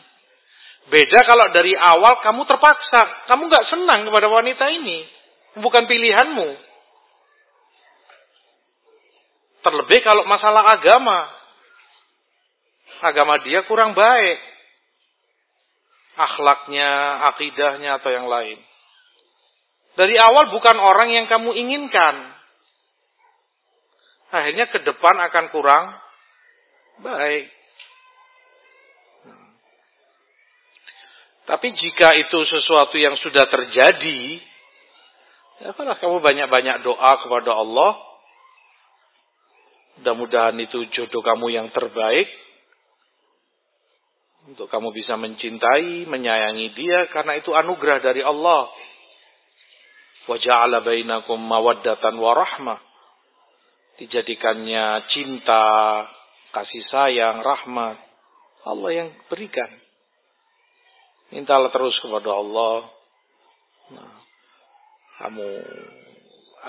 [0.87, 3.31] Beda kalau dari awal kamu terpaksa.
[3.31, 5.03] Kamu gak senang kepada wanita ini.
[5.59, 6.47] Bukan pilihanmu.
[9.63, 11.42] Terlebih kalau masalah agama.
[13.03, 14.37] Agama dia kurang baik.
[16.13, 16.91] Akhlaknya,
[17.33, 18.57] akidahnya atau yang lain.
[19.93, 22.15] Dari awal bukan orang yang kamu inginkan.
[24.33, 25.85] Akhirnya ke depan akan kurang
[27.03, 27.51] baik.
[31.43, 34.21] Tapi jika itu sesuatu yang sudah terjadi,
[35.59, 38.13] ya kamu banyak-banyak doa kepada Allah
[39.99, 42.25] Mudah-mudahan itu jodoh kamu yang terbaik.
[44.43, 47.07] Untuk kamu bisa mencintai, menyayangi dia.
[47.15, 48.67] Karena itu anugerah dari Allah.
[50.27, 52.79] Wa ja'ala bainakum mawaddatan wa rahmah.
[54.03, 55.63] Dijadikannya cinta,
[56.51, 57.97] kasih sayang, rahmat.
[58.63, 59.69] Allah yang berikan.
[61.31, 62.87] Mintalah terus kepada Allah.
[63.95, 64.15] Nah,
[65.23, 65.49] kamu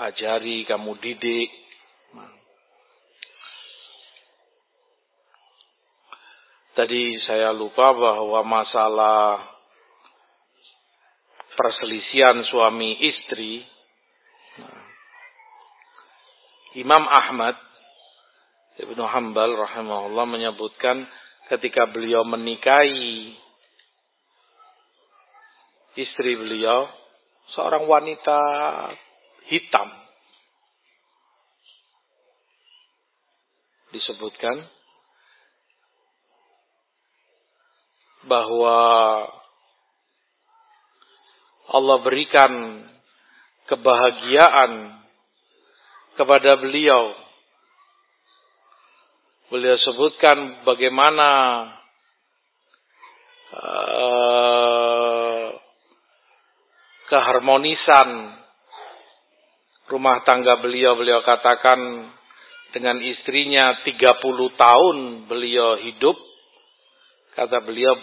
[0.09, 1.49] ajari, kamu didik.
[2.17, 2.31] Nah,
[6.75, 9.47] Tadi saya lupa bahwa masalah
[11.55, 13.63] perselisihan suami istri
[16.75, 17.55] Imam Ahmad
[18.75, 21.07] Ibnu Hambal rahimahullah menyebutkan
[21.47, 23.39] ketika beliau menikahi
[25.95, 26.91] istri beliau
[27.55, 28.39] seorang wanita
[29.47, 29.95] hitam.
[33.95, 34.67] Disebutkan
[38.25, 38.77] bahwa
[41.65, 42.51] Allah berikan
[43.65, 45.01] kebahagiaan
[46.15, 47.13] kepada beliau.
[49.49, 51.29] Beliau sebutkan bagaimana
[53.53, 55.45] uh,
[57.09, 58.09] keharmonisan
[59.89, 60.97] rumah tangga beliau.
[60.97, 62.09] Beliau katakan
[62.73, 63.93] dengan istrinya 30
[64.57, 64.97] tahun
[65.29, 66.17] beliau hidup.
[67.37, 67.93] Kata beliau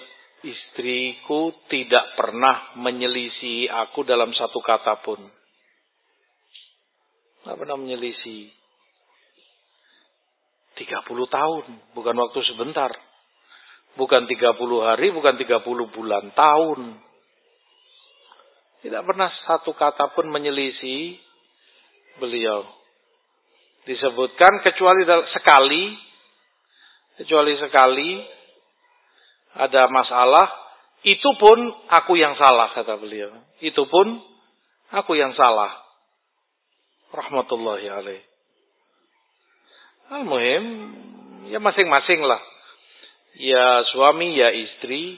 [0.42, 5.22] Istriku tidak pernah menyelisi aku dalam satu kata pun.
[7.42, 8.50] Tidak pernah menyelisi.
[10.74, 11.64] 30 tahun,
[11.94, 12.90] bukan waktu sebentar.
[13.94, 15.62] Bukan 30 hari, bukan 30
[15.94, 16.80] bulan, tahun.
[18.82, 21.14] Tidak pernah satu kata pun menyelisi
[22.18, 22.66] beliau.
[23.86, 25.84] Disebutkan kecuali sekali,
[27.22, 28.10] kecuali sekali
[29.52, 30.46] ada masalah,
[31.02, 31.58] itu pun
[31.90, 33.34] aku yang salah kata beliau.
[33.58, 34.22] Itu pun
[34.94, 35.82] aku yang salah.
[37.12, 38.22] Rahmatullahi alaih.
[40.12, 40.64] Al-Muhim,
[41.52, 42.40] ya masing-masing lah.
[43.36, 45.16] Ya suami, ya istri,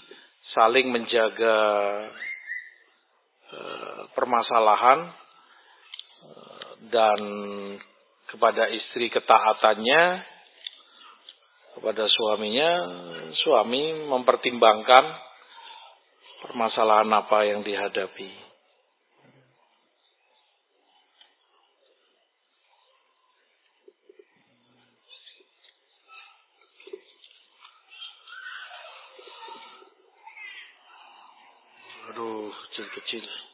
[0.54, 1.58] saling menjaga
[3.50, 5.10] uh, permasalahan
[6.22, 7.20] uh, dan
[8.30, 10.33] kepada istri ketaatannya
[11.74, 12.70] kepada suaminya,
[13.44, 15.04] suami mempertimbangkan
[16.46, 18.30] permasalahan apa yang dihadapi.
[32.14, 33.53] Aduh, kecil-kecil.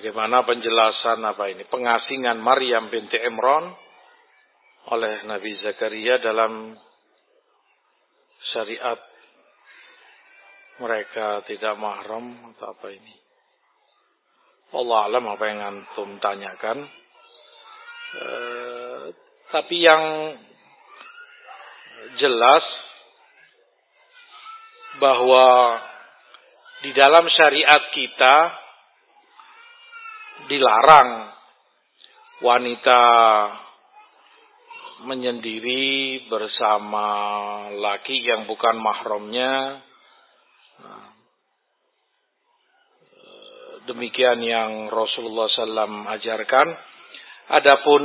[0.00, 1.68] Bagaimana penjelasan apa ini?
[1.68, 3.68] Pengasingan Maryam binti Imran
[4.88, 6.72] oleh Nabi Zakaria dalam
[8.48, 8.96] syariat
[10.80, 13.12] mereka tidak mahram atau apa ini?
[14.72, 16.80] Allah alam apa yang antum tanyakan.
[18.16, 18.26] E,
[19.52, 20.32] tapi yang
[22.16, 22.64] jelas
[24.96, 25.76] bahwa
[26.88, 28.36] di dalam syariat kita
[30.48, 31.10] dilarang
[32.40, 33.02] wanita
[35.04, 37.06] menyendiri bersama
[37.72, 39.80] laki yang bukan mahramnya.
[43.88, 46.68] Demikian yang Rasulullah SAW ajarkan.
[47.50, 48.02] Adapun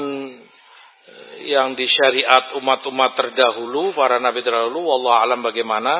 [1.45, 5.93] yang di syariat umat-umat terdahulu, para nabi terdahulu, Allah alam bagaimana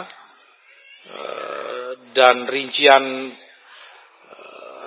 [2.15, 3.03] dan rincian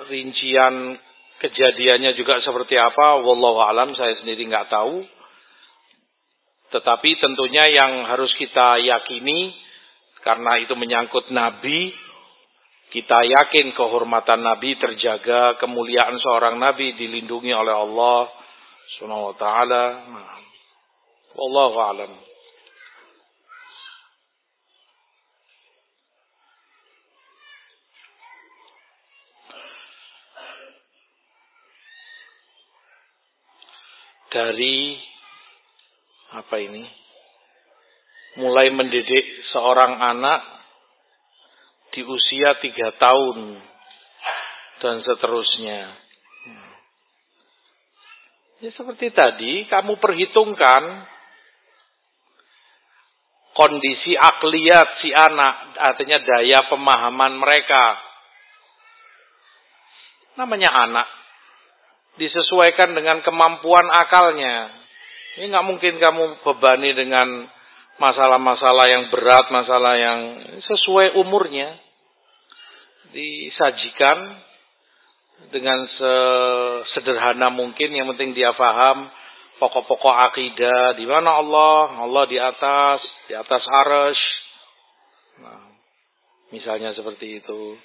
[0.09, 0.97] rincian
[1.39, 5.03] kejadiannya juga seperti apa, wallahu alam saya sendiri nggak tahu.
[6.69, 9.55] Tetapi tentunya yang harus kita yakini
[10.21, 11.89] karena itu menyangkut nabi,
[12.93, 18.29] kita yakin kehormatan nabi terjaga, kemuliaan seorang nabi dilindungi oleh Allah
[18.97, 19.83] Subhanahu wa taala.
[21.33, 22.28] Wallahu alam.
[34.29, 34.97] Dari
[36.37, 36.85] apa ini?
[38.39, 40.41] Mulai mendidik seorang anak
[41.91, 43.57] di usia tiga tahun
[44.79, 45.81] dan seterusnya.
[48.59, 50.83] Ya seperti tadi, kamu perhitungkan
[53.55, 57.99] kondisi akliyat si anak, artinya daya pemahaman mereka.
[60.35, 61.07] Namanya anak,
[62.19, 64.75] disesuaikan dengan kemampuan akalnya.
[65.39, 67.47] Ini nggak mungkin kamu bebani dengan
[67.95, 70.19] masalah-masalah yang berat, masalah yang
[70.67, 71.79] sesuai umurnya.
[73.09, 74.37] Disajikan
[75.49, 75.87] dengan
[76.93, 79.07] sederhana mungkin, yang penting dia faham
[79.59, 84.23] pokok-pokok akidah, di mana Allah, Allah di atas, di atas arsh.
[85.39, 85.63] Nah,
[86.51, 87.75] misalnya seperti itu.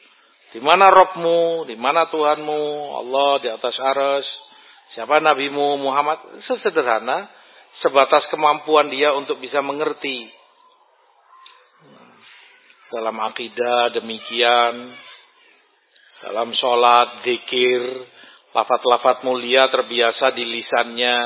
[0.55, 2.63] Di mana Robmu, di mana Tuhanmu,
[3.03, 4.23] Allah di atas aras,
[4.95, 7.27] siapa nabimu Muhammad, sesederhana,
[7.83, 10.31] sebatas kemampuan dia untuk bisa mengerti.
[12.95, 14.95] Dalam akidah demikian,
[16.23, 17.83] dalam sholat, zikir,
[18.55, 21.19] lafat-lafat mulia terbiasa di lisannya,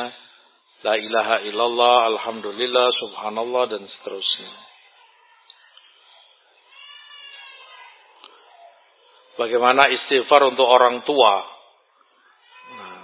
[0.88, 4.67] la ilaha illallah, alhamdulillah, subhanallah, dan seterusnya.
[9.38, 11.34] Bagaimana istighfar untuk orang tua?
[12.74, 13.02] Nah,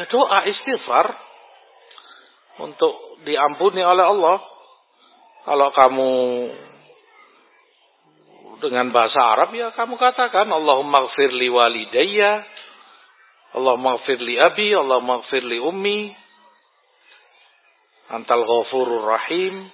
[0.00, 1.06] ya doa istighfar
[2.64, 4.40] untuk diampuni oleh Allah.
[5.44, 6.12] Kalau kamu
[8.60, 12.44] dengan bahasa Arab ya kamu katakan Allahumma gfir li walidayya
[13.56, 16.12] Allahumma gfir li abi Allahumma gfir li ummi
[18.12, 19.72] Antal ghafurur rahim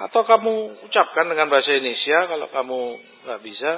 [0.00, 2.80] atau kamu ucapkan dengan bahasa Indonesia kalau kamu
[3.22, 3.72] nggak bisa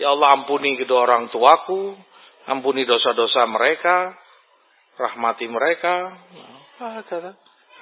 [0.00, 1.92] Ya Allah ampuni kedua orang tuaku,
[2.48, 4.16] ampuni dosa-dosa mereka,
[4.96, 6.16] rahmati mereka.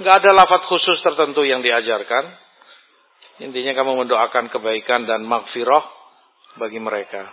[0.02, 2.26] Enggak ada lafaz khusus tertentu yang diajarkan.
[3.38, 5.86] Intinya kamu mendoakan kebaikan dan magfirah
[6.58, 7.30] bagi mereka.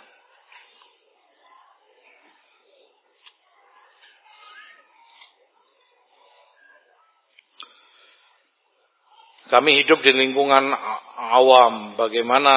[9.49, 10.69] Kami hidup di lingkungan
[11.17, 11.97] awam.
[11.97, 12.53] Bagaimana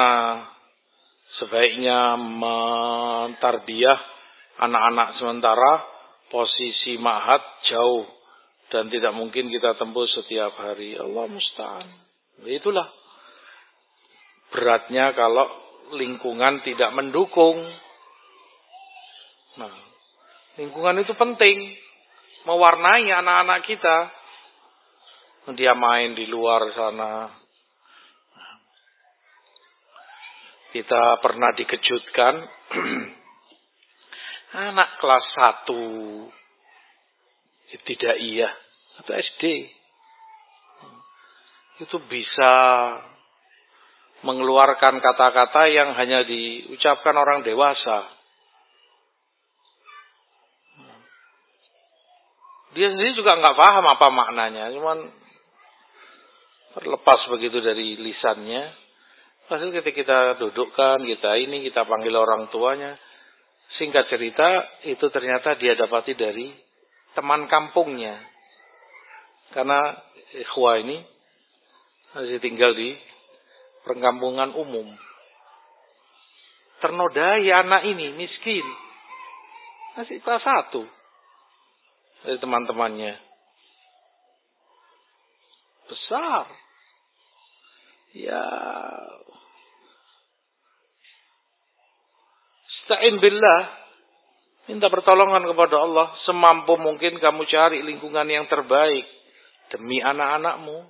[1.39, 3.99] sebaiknya mentarbiah
[4.59, 5.71] anak-anak sementara
[6.29, 8.05] posisi mahat jauh
[8.69, 10.93] dan tidak mungkin kita tembus setiap hari.
[10.99, 11.87] Allah musta'an.
[12.45, 12.87] Itulah
[14.53, 15.49] beratnya kalau
[15.97, 17.57] lingkungan tidak mendukung.
[19.57, 19.73] Nah,
[20.61, 21.57] lingkungan itu penting
[22.45, 23.97] mewarnai anak-anak kita.
[25.49, 27.38] Dia main di luar sana,
[30.73, 32.35] kita pernah dikejutkan.
[34.69, 35.25] Anak kelas
[35.65, 35.69] 1
[37.85, 38.49] tidak iya.
[39.01, 39.43] Atau SD
[41.79, 42.53] itu bisa
[44.19, 48.03] mengeluarkan kata-kata yang hanya diucapkan orang dewasa.
[52.75, 55.09] Dia sendiri juga nggak paham apa maknanya, cuman
[56.77, 58.88] terlepas begitu dari lisannya.
[59.49, 62.93] Hasil ketika kita dudukkan, kita ini, kita panggil orang tuanya.
[63.81, 64.45] Singkat cerita,
[64.85, 66.53] itu ternyata dia dapati dari
[67.17, 68.13] teman kampungnya.
[69.49, 69.97] Karena
[70.37, 71.01] ikhwah ini
[72.13, 72.93] masih tinggal di
[73.89, 74.85] perkampungan umum.
[76.85, 78.65] Ternodai anak ini, miskin.
[79.97, 80.85] Masih kelas satu.
[82.21, 83.17] Dari teman-temannya.
[85.89, 86.45] Besar.
[88.13, 88.45] Ya.
[92.89, 93.61] Sta'in billah.
[94.65, 96.09] Minta pertolongan kepada Allah.
[96.25, 99.05] Semampu mungkin kamu cari lingkungan yang terbaik.
[99.69, 100.89] Demi anak-anakmu.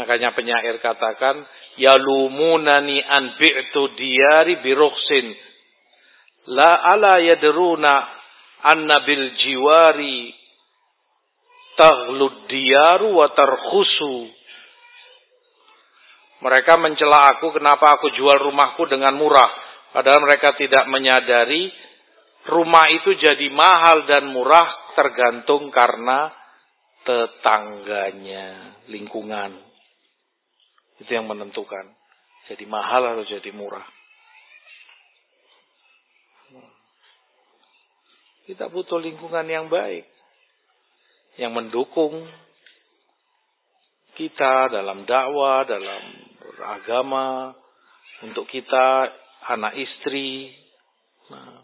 [0.00, 1.44] Makanya penyair katakan,
[1.76, 5.36] Yalumunani an bi'tu diyari birukhsin.
[6.56, 7.92] La ala yadruna
[8.64, 10.32] anna bil jiwari
[12.48, 14.16] diyaru wa tarkhusu.
[16.42, 19.50] Mereka mencela aku kenapa aku jual rumahku dengan murah.
[19.94, 21.70] Padahal mereka tidak menyadari
[22.50, 26.34] rumah itu jadi mahal dan murah tergantung karena
[27.04, 29.60] tetangganya, lingkungan.
[30.98, 31.92] Itu yang menentukan.
[32.50, 33.84] Jadi mahal atau jadi murah.
[38.44, 40.04] Kita butuh lingkungan yang baik.
[41.40, 42.28] Yang mendukung
[44.14, 46.02] kita dalam dakwah, dalam
[46.38, 47.54] beragama.
[48.22, 49.10] Untuk kita,
[49.50, 50.54] anak istri.
[51.28, 51.60] Nah,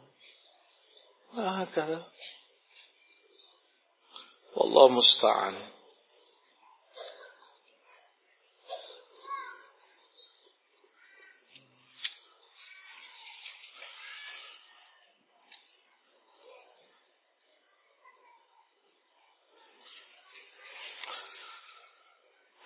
[1.65, 2.05] ada.
[4.51, 5.55] Allah musta'an.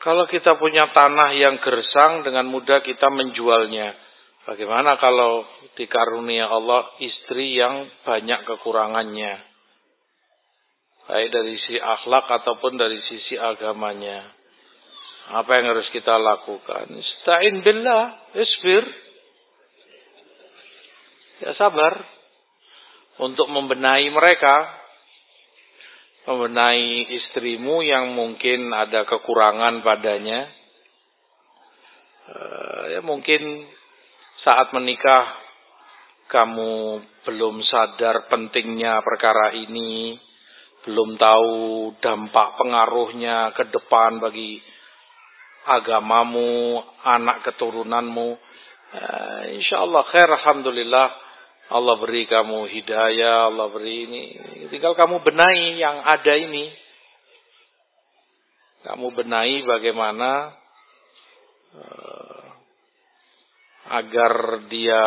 [0.04, 3.96] Kalau kita punya tanah yang gersang dengan mudah kita menjualnya.
[4.44, 5.48] Bagaimana kalau
[5.80, 9.40] dikarunia Allah istri yang banyak kekurangannya?
[11.08, 14.28] Baik dari sisi akhlak ataupun dari sisi agamanya.
[15.40, 16.84] Apa yang harus kita lakukan?
[17.24, 18.84] Stain billah, isbir.
[21.48, 21.96] Ya sabar
[23.24, 24.83] untuk membenahi mereka
[26.24, 30.48] membenahi istrimu yang mungkin ada kekurangan padanya.
[32.24, 33.68] Uh, ya mungkin
[34.40, 35.36] saat menikah
[36.32, 40.16] kamu belum sadar pentingnya perkara ini,
[40.88, 41.56] belum tahu
[42.00, 44.60] dampak pengaruhnya ke depan bagi
[45.68, 48.28] agamamu, anak keturunanmu.
[48.94, 51.23] Uh, insya Allah khair, alhamdulillah
[51.64, 54.24] Allah beri kamu hidayah, Allah beri ini.
[54.68, 56.68] Tinggal kamu benahi yang ada ini.
[58.84, 60.52] Kamu benahi bagaimana
[61.72, 62.44] uh,
[63.96, 65.04] agar dia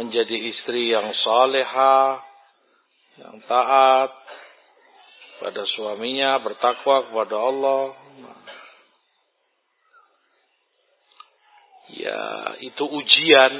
[0.00, 2.24] menjadi istri yang saleha,
[3.20, 4.08] yang taat
[5.44, 7.82] pada suaminya, bertakwa kepada Allah.
[11.92, 12.20] Ya,
[12.64, 13.52] itu ujian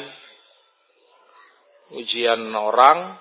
[1.97, 3.17] ujian orang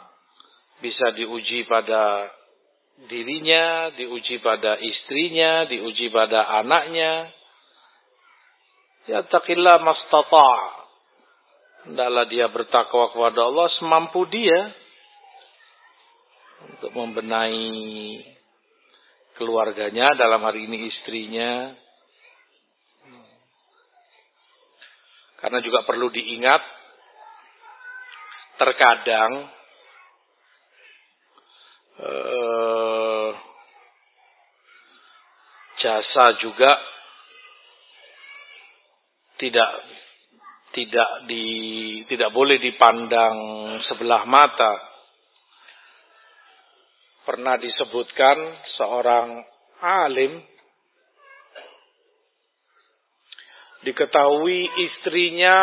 [0.82, 2.32] bisa diuji pada
[3.12, 7.30] dirinya, diuji pada istrinya, diuji pada anaknya.
[9.10, 10.82] Ya takillah mastata'
[11.82, 14.70] Hendaklah dia bertakwa kepada Allah semampu dia
[16.78, 18.22] untuk membenahi
[19.42, 21.74] keluarganya dalam hari ini istrinya.
[25.42, 26.62] Karena juga perlu diingat
[28.62, 29.32] terkadang
[31.98, 33.30] eh,
[35.82, 36.78] jasa juga
[39.42, 39.72] tidak
[40.78, 41.46] tidak di
[42.06, 43.36] tidak boleh dipandang
[43.90, 44.94] sebelah mata.
[47.26, 48.38] Pernah disebutkan
[48.78, 49.42] seorang
[49.82, 50.38] alim
[53.82, 55.58] diketahui istrinya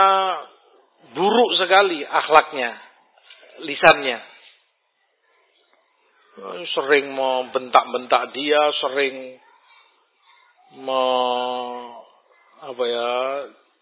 [1.15, 2.88] buruk sekali akhlaknya
[3.65, 4.19] lisannya.
[6.71, 9.43] Sering membentak-bentak dia, sering
[10.79, 11.03] me,
[12.63, 13.11] apa ya,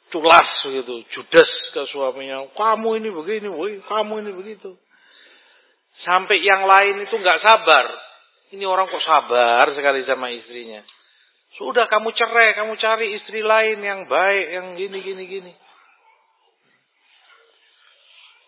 [0.08, 2.48] culas gitu, judes ke suaminya.
[2.56, 4.72] Kamu ini begini, woi, kamu ini begitu.
[6.04, 7.86] Sampai yang lain itu nggak sabar.
[8.56, 10.80] Ini orang kok sabar sekali sama istrinya.
[11.56, 15.52] Sudah kamu cerai, kamu cari istri lain yang baik, yang gini, gini, gini.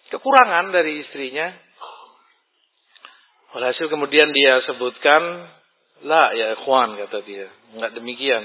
[0.08, 1.52] Kekurangan dari istrinya.
[3.52, 5.22] Walhasil kemudian dia sebutkan,
[6.04, 7.48] lah ya ikhwan kata dia.
[7.76, 8.44] Enggak demikian.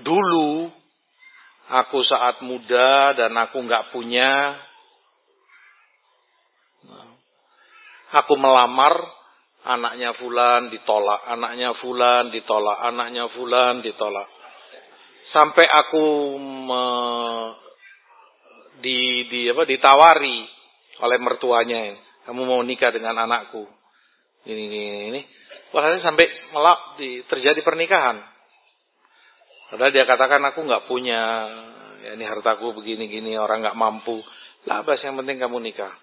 [0.00, 0.72] Dulu
[1.72, 4.60] aku saat muda dan aku nggak punya
[8.12, 8.92] aku melamar
[9.64, 14.28] anaknya fulan ditolak anaknya fulan ditolak anaknya fulan ditolak
[15.32, 16.04] sampai aku
[16.36, 16.84] me,
[18.82, 20.38] di di apa ditawari
[21.00, 23.64] oleh mertuanya kamu mau nikah dengan anakku
[24.50, 24.80] ini ini
[25.14, 25.20] ini
[25.72, 28.32] wah sampai melak di, terjadi pernikahan
[29.72, 31.48] Padahal dia katakan aku nggak punya,
[32.04, 34.20] ya ini hartaku begini-gini, orang nggak mampu.
[34.68, 35.96] Lah, bas yang penting kamu nikah.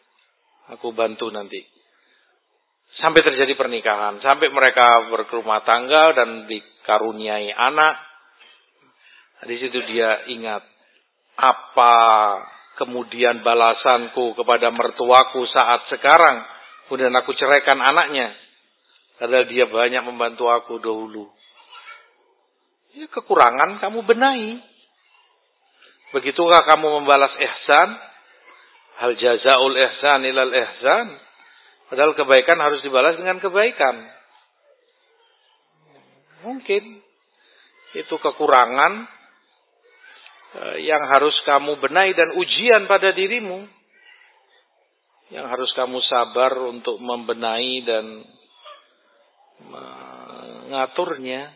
[0.73, 1.61] Aku bantu nanti.
[2.97, 7.93] Sampai terjadi pernikahan, sampai mereka berkerumah tangga dan dikaruniai anak.
[9.45, 10.65] Di situ dia ingat
[11.38, 11.93] apa
[12.80, 16.47] kemudian balasanku kepada mertuaku saat sekarang.
[16.88, 18.32] Kemudian aku ceraikan anaknya.
[19.19, 21.27] Padahal dia banyak membantu aku dahulu.
[22.95, 24.63] Ya, kekurangan kamu benahi.
[26.15, 27.89] Begitukah kamu membalas ihsan?
[29.03, 31.07] Hal jazaul ihsan ilal ihsan.
[31.91, 33.95] Padahal kebaikan harus dibalas dengan kebaikan.
[36.47, 37.03] Mungkin
[37.99, 39.18] itu kekurangan
[40.82, 43.70] yang harus kamu benahi dan ujian pada dirimu.
[45.30, 48.06] Yang harus kamu sabar untuk membenahi dan
[49.70, 51.54] mengaturnya.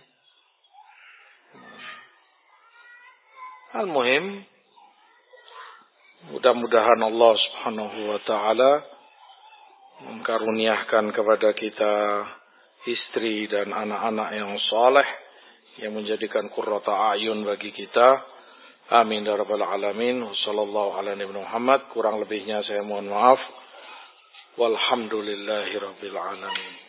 [3.74, 4.46] Al-Muhim,
[6.30, 8.72] mudah-mudahan Allah subhanahu wa ta'ala
[10.04, 11.94] mengkaruniakan kepada kita
[12.86, 15.08] istri dan anak-anak yang saleh
[15.82, 18.33] yang menjadikan qurrata ayun bagi kita.
[18.92, 20.20] Amin ya rabbal alamin.
[20.20, 21.88] Wassallallahu ala nabi Muhammad.
[21.96, 23.40] Kurang lebihnya saya mohon maaf.
[24.60, 26.83] Walhamdulillahi rabbil alamin.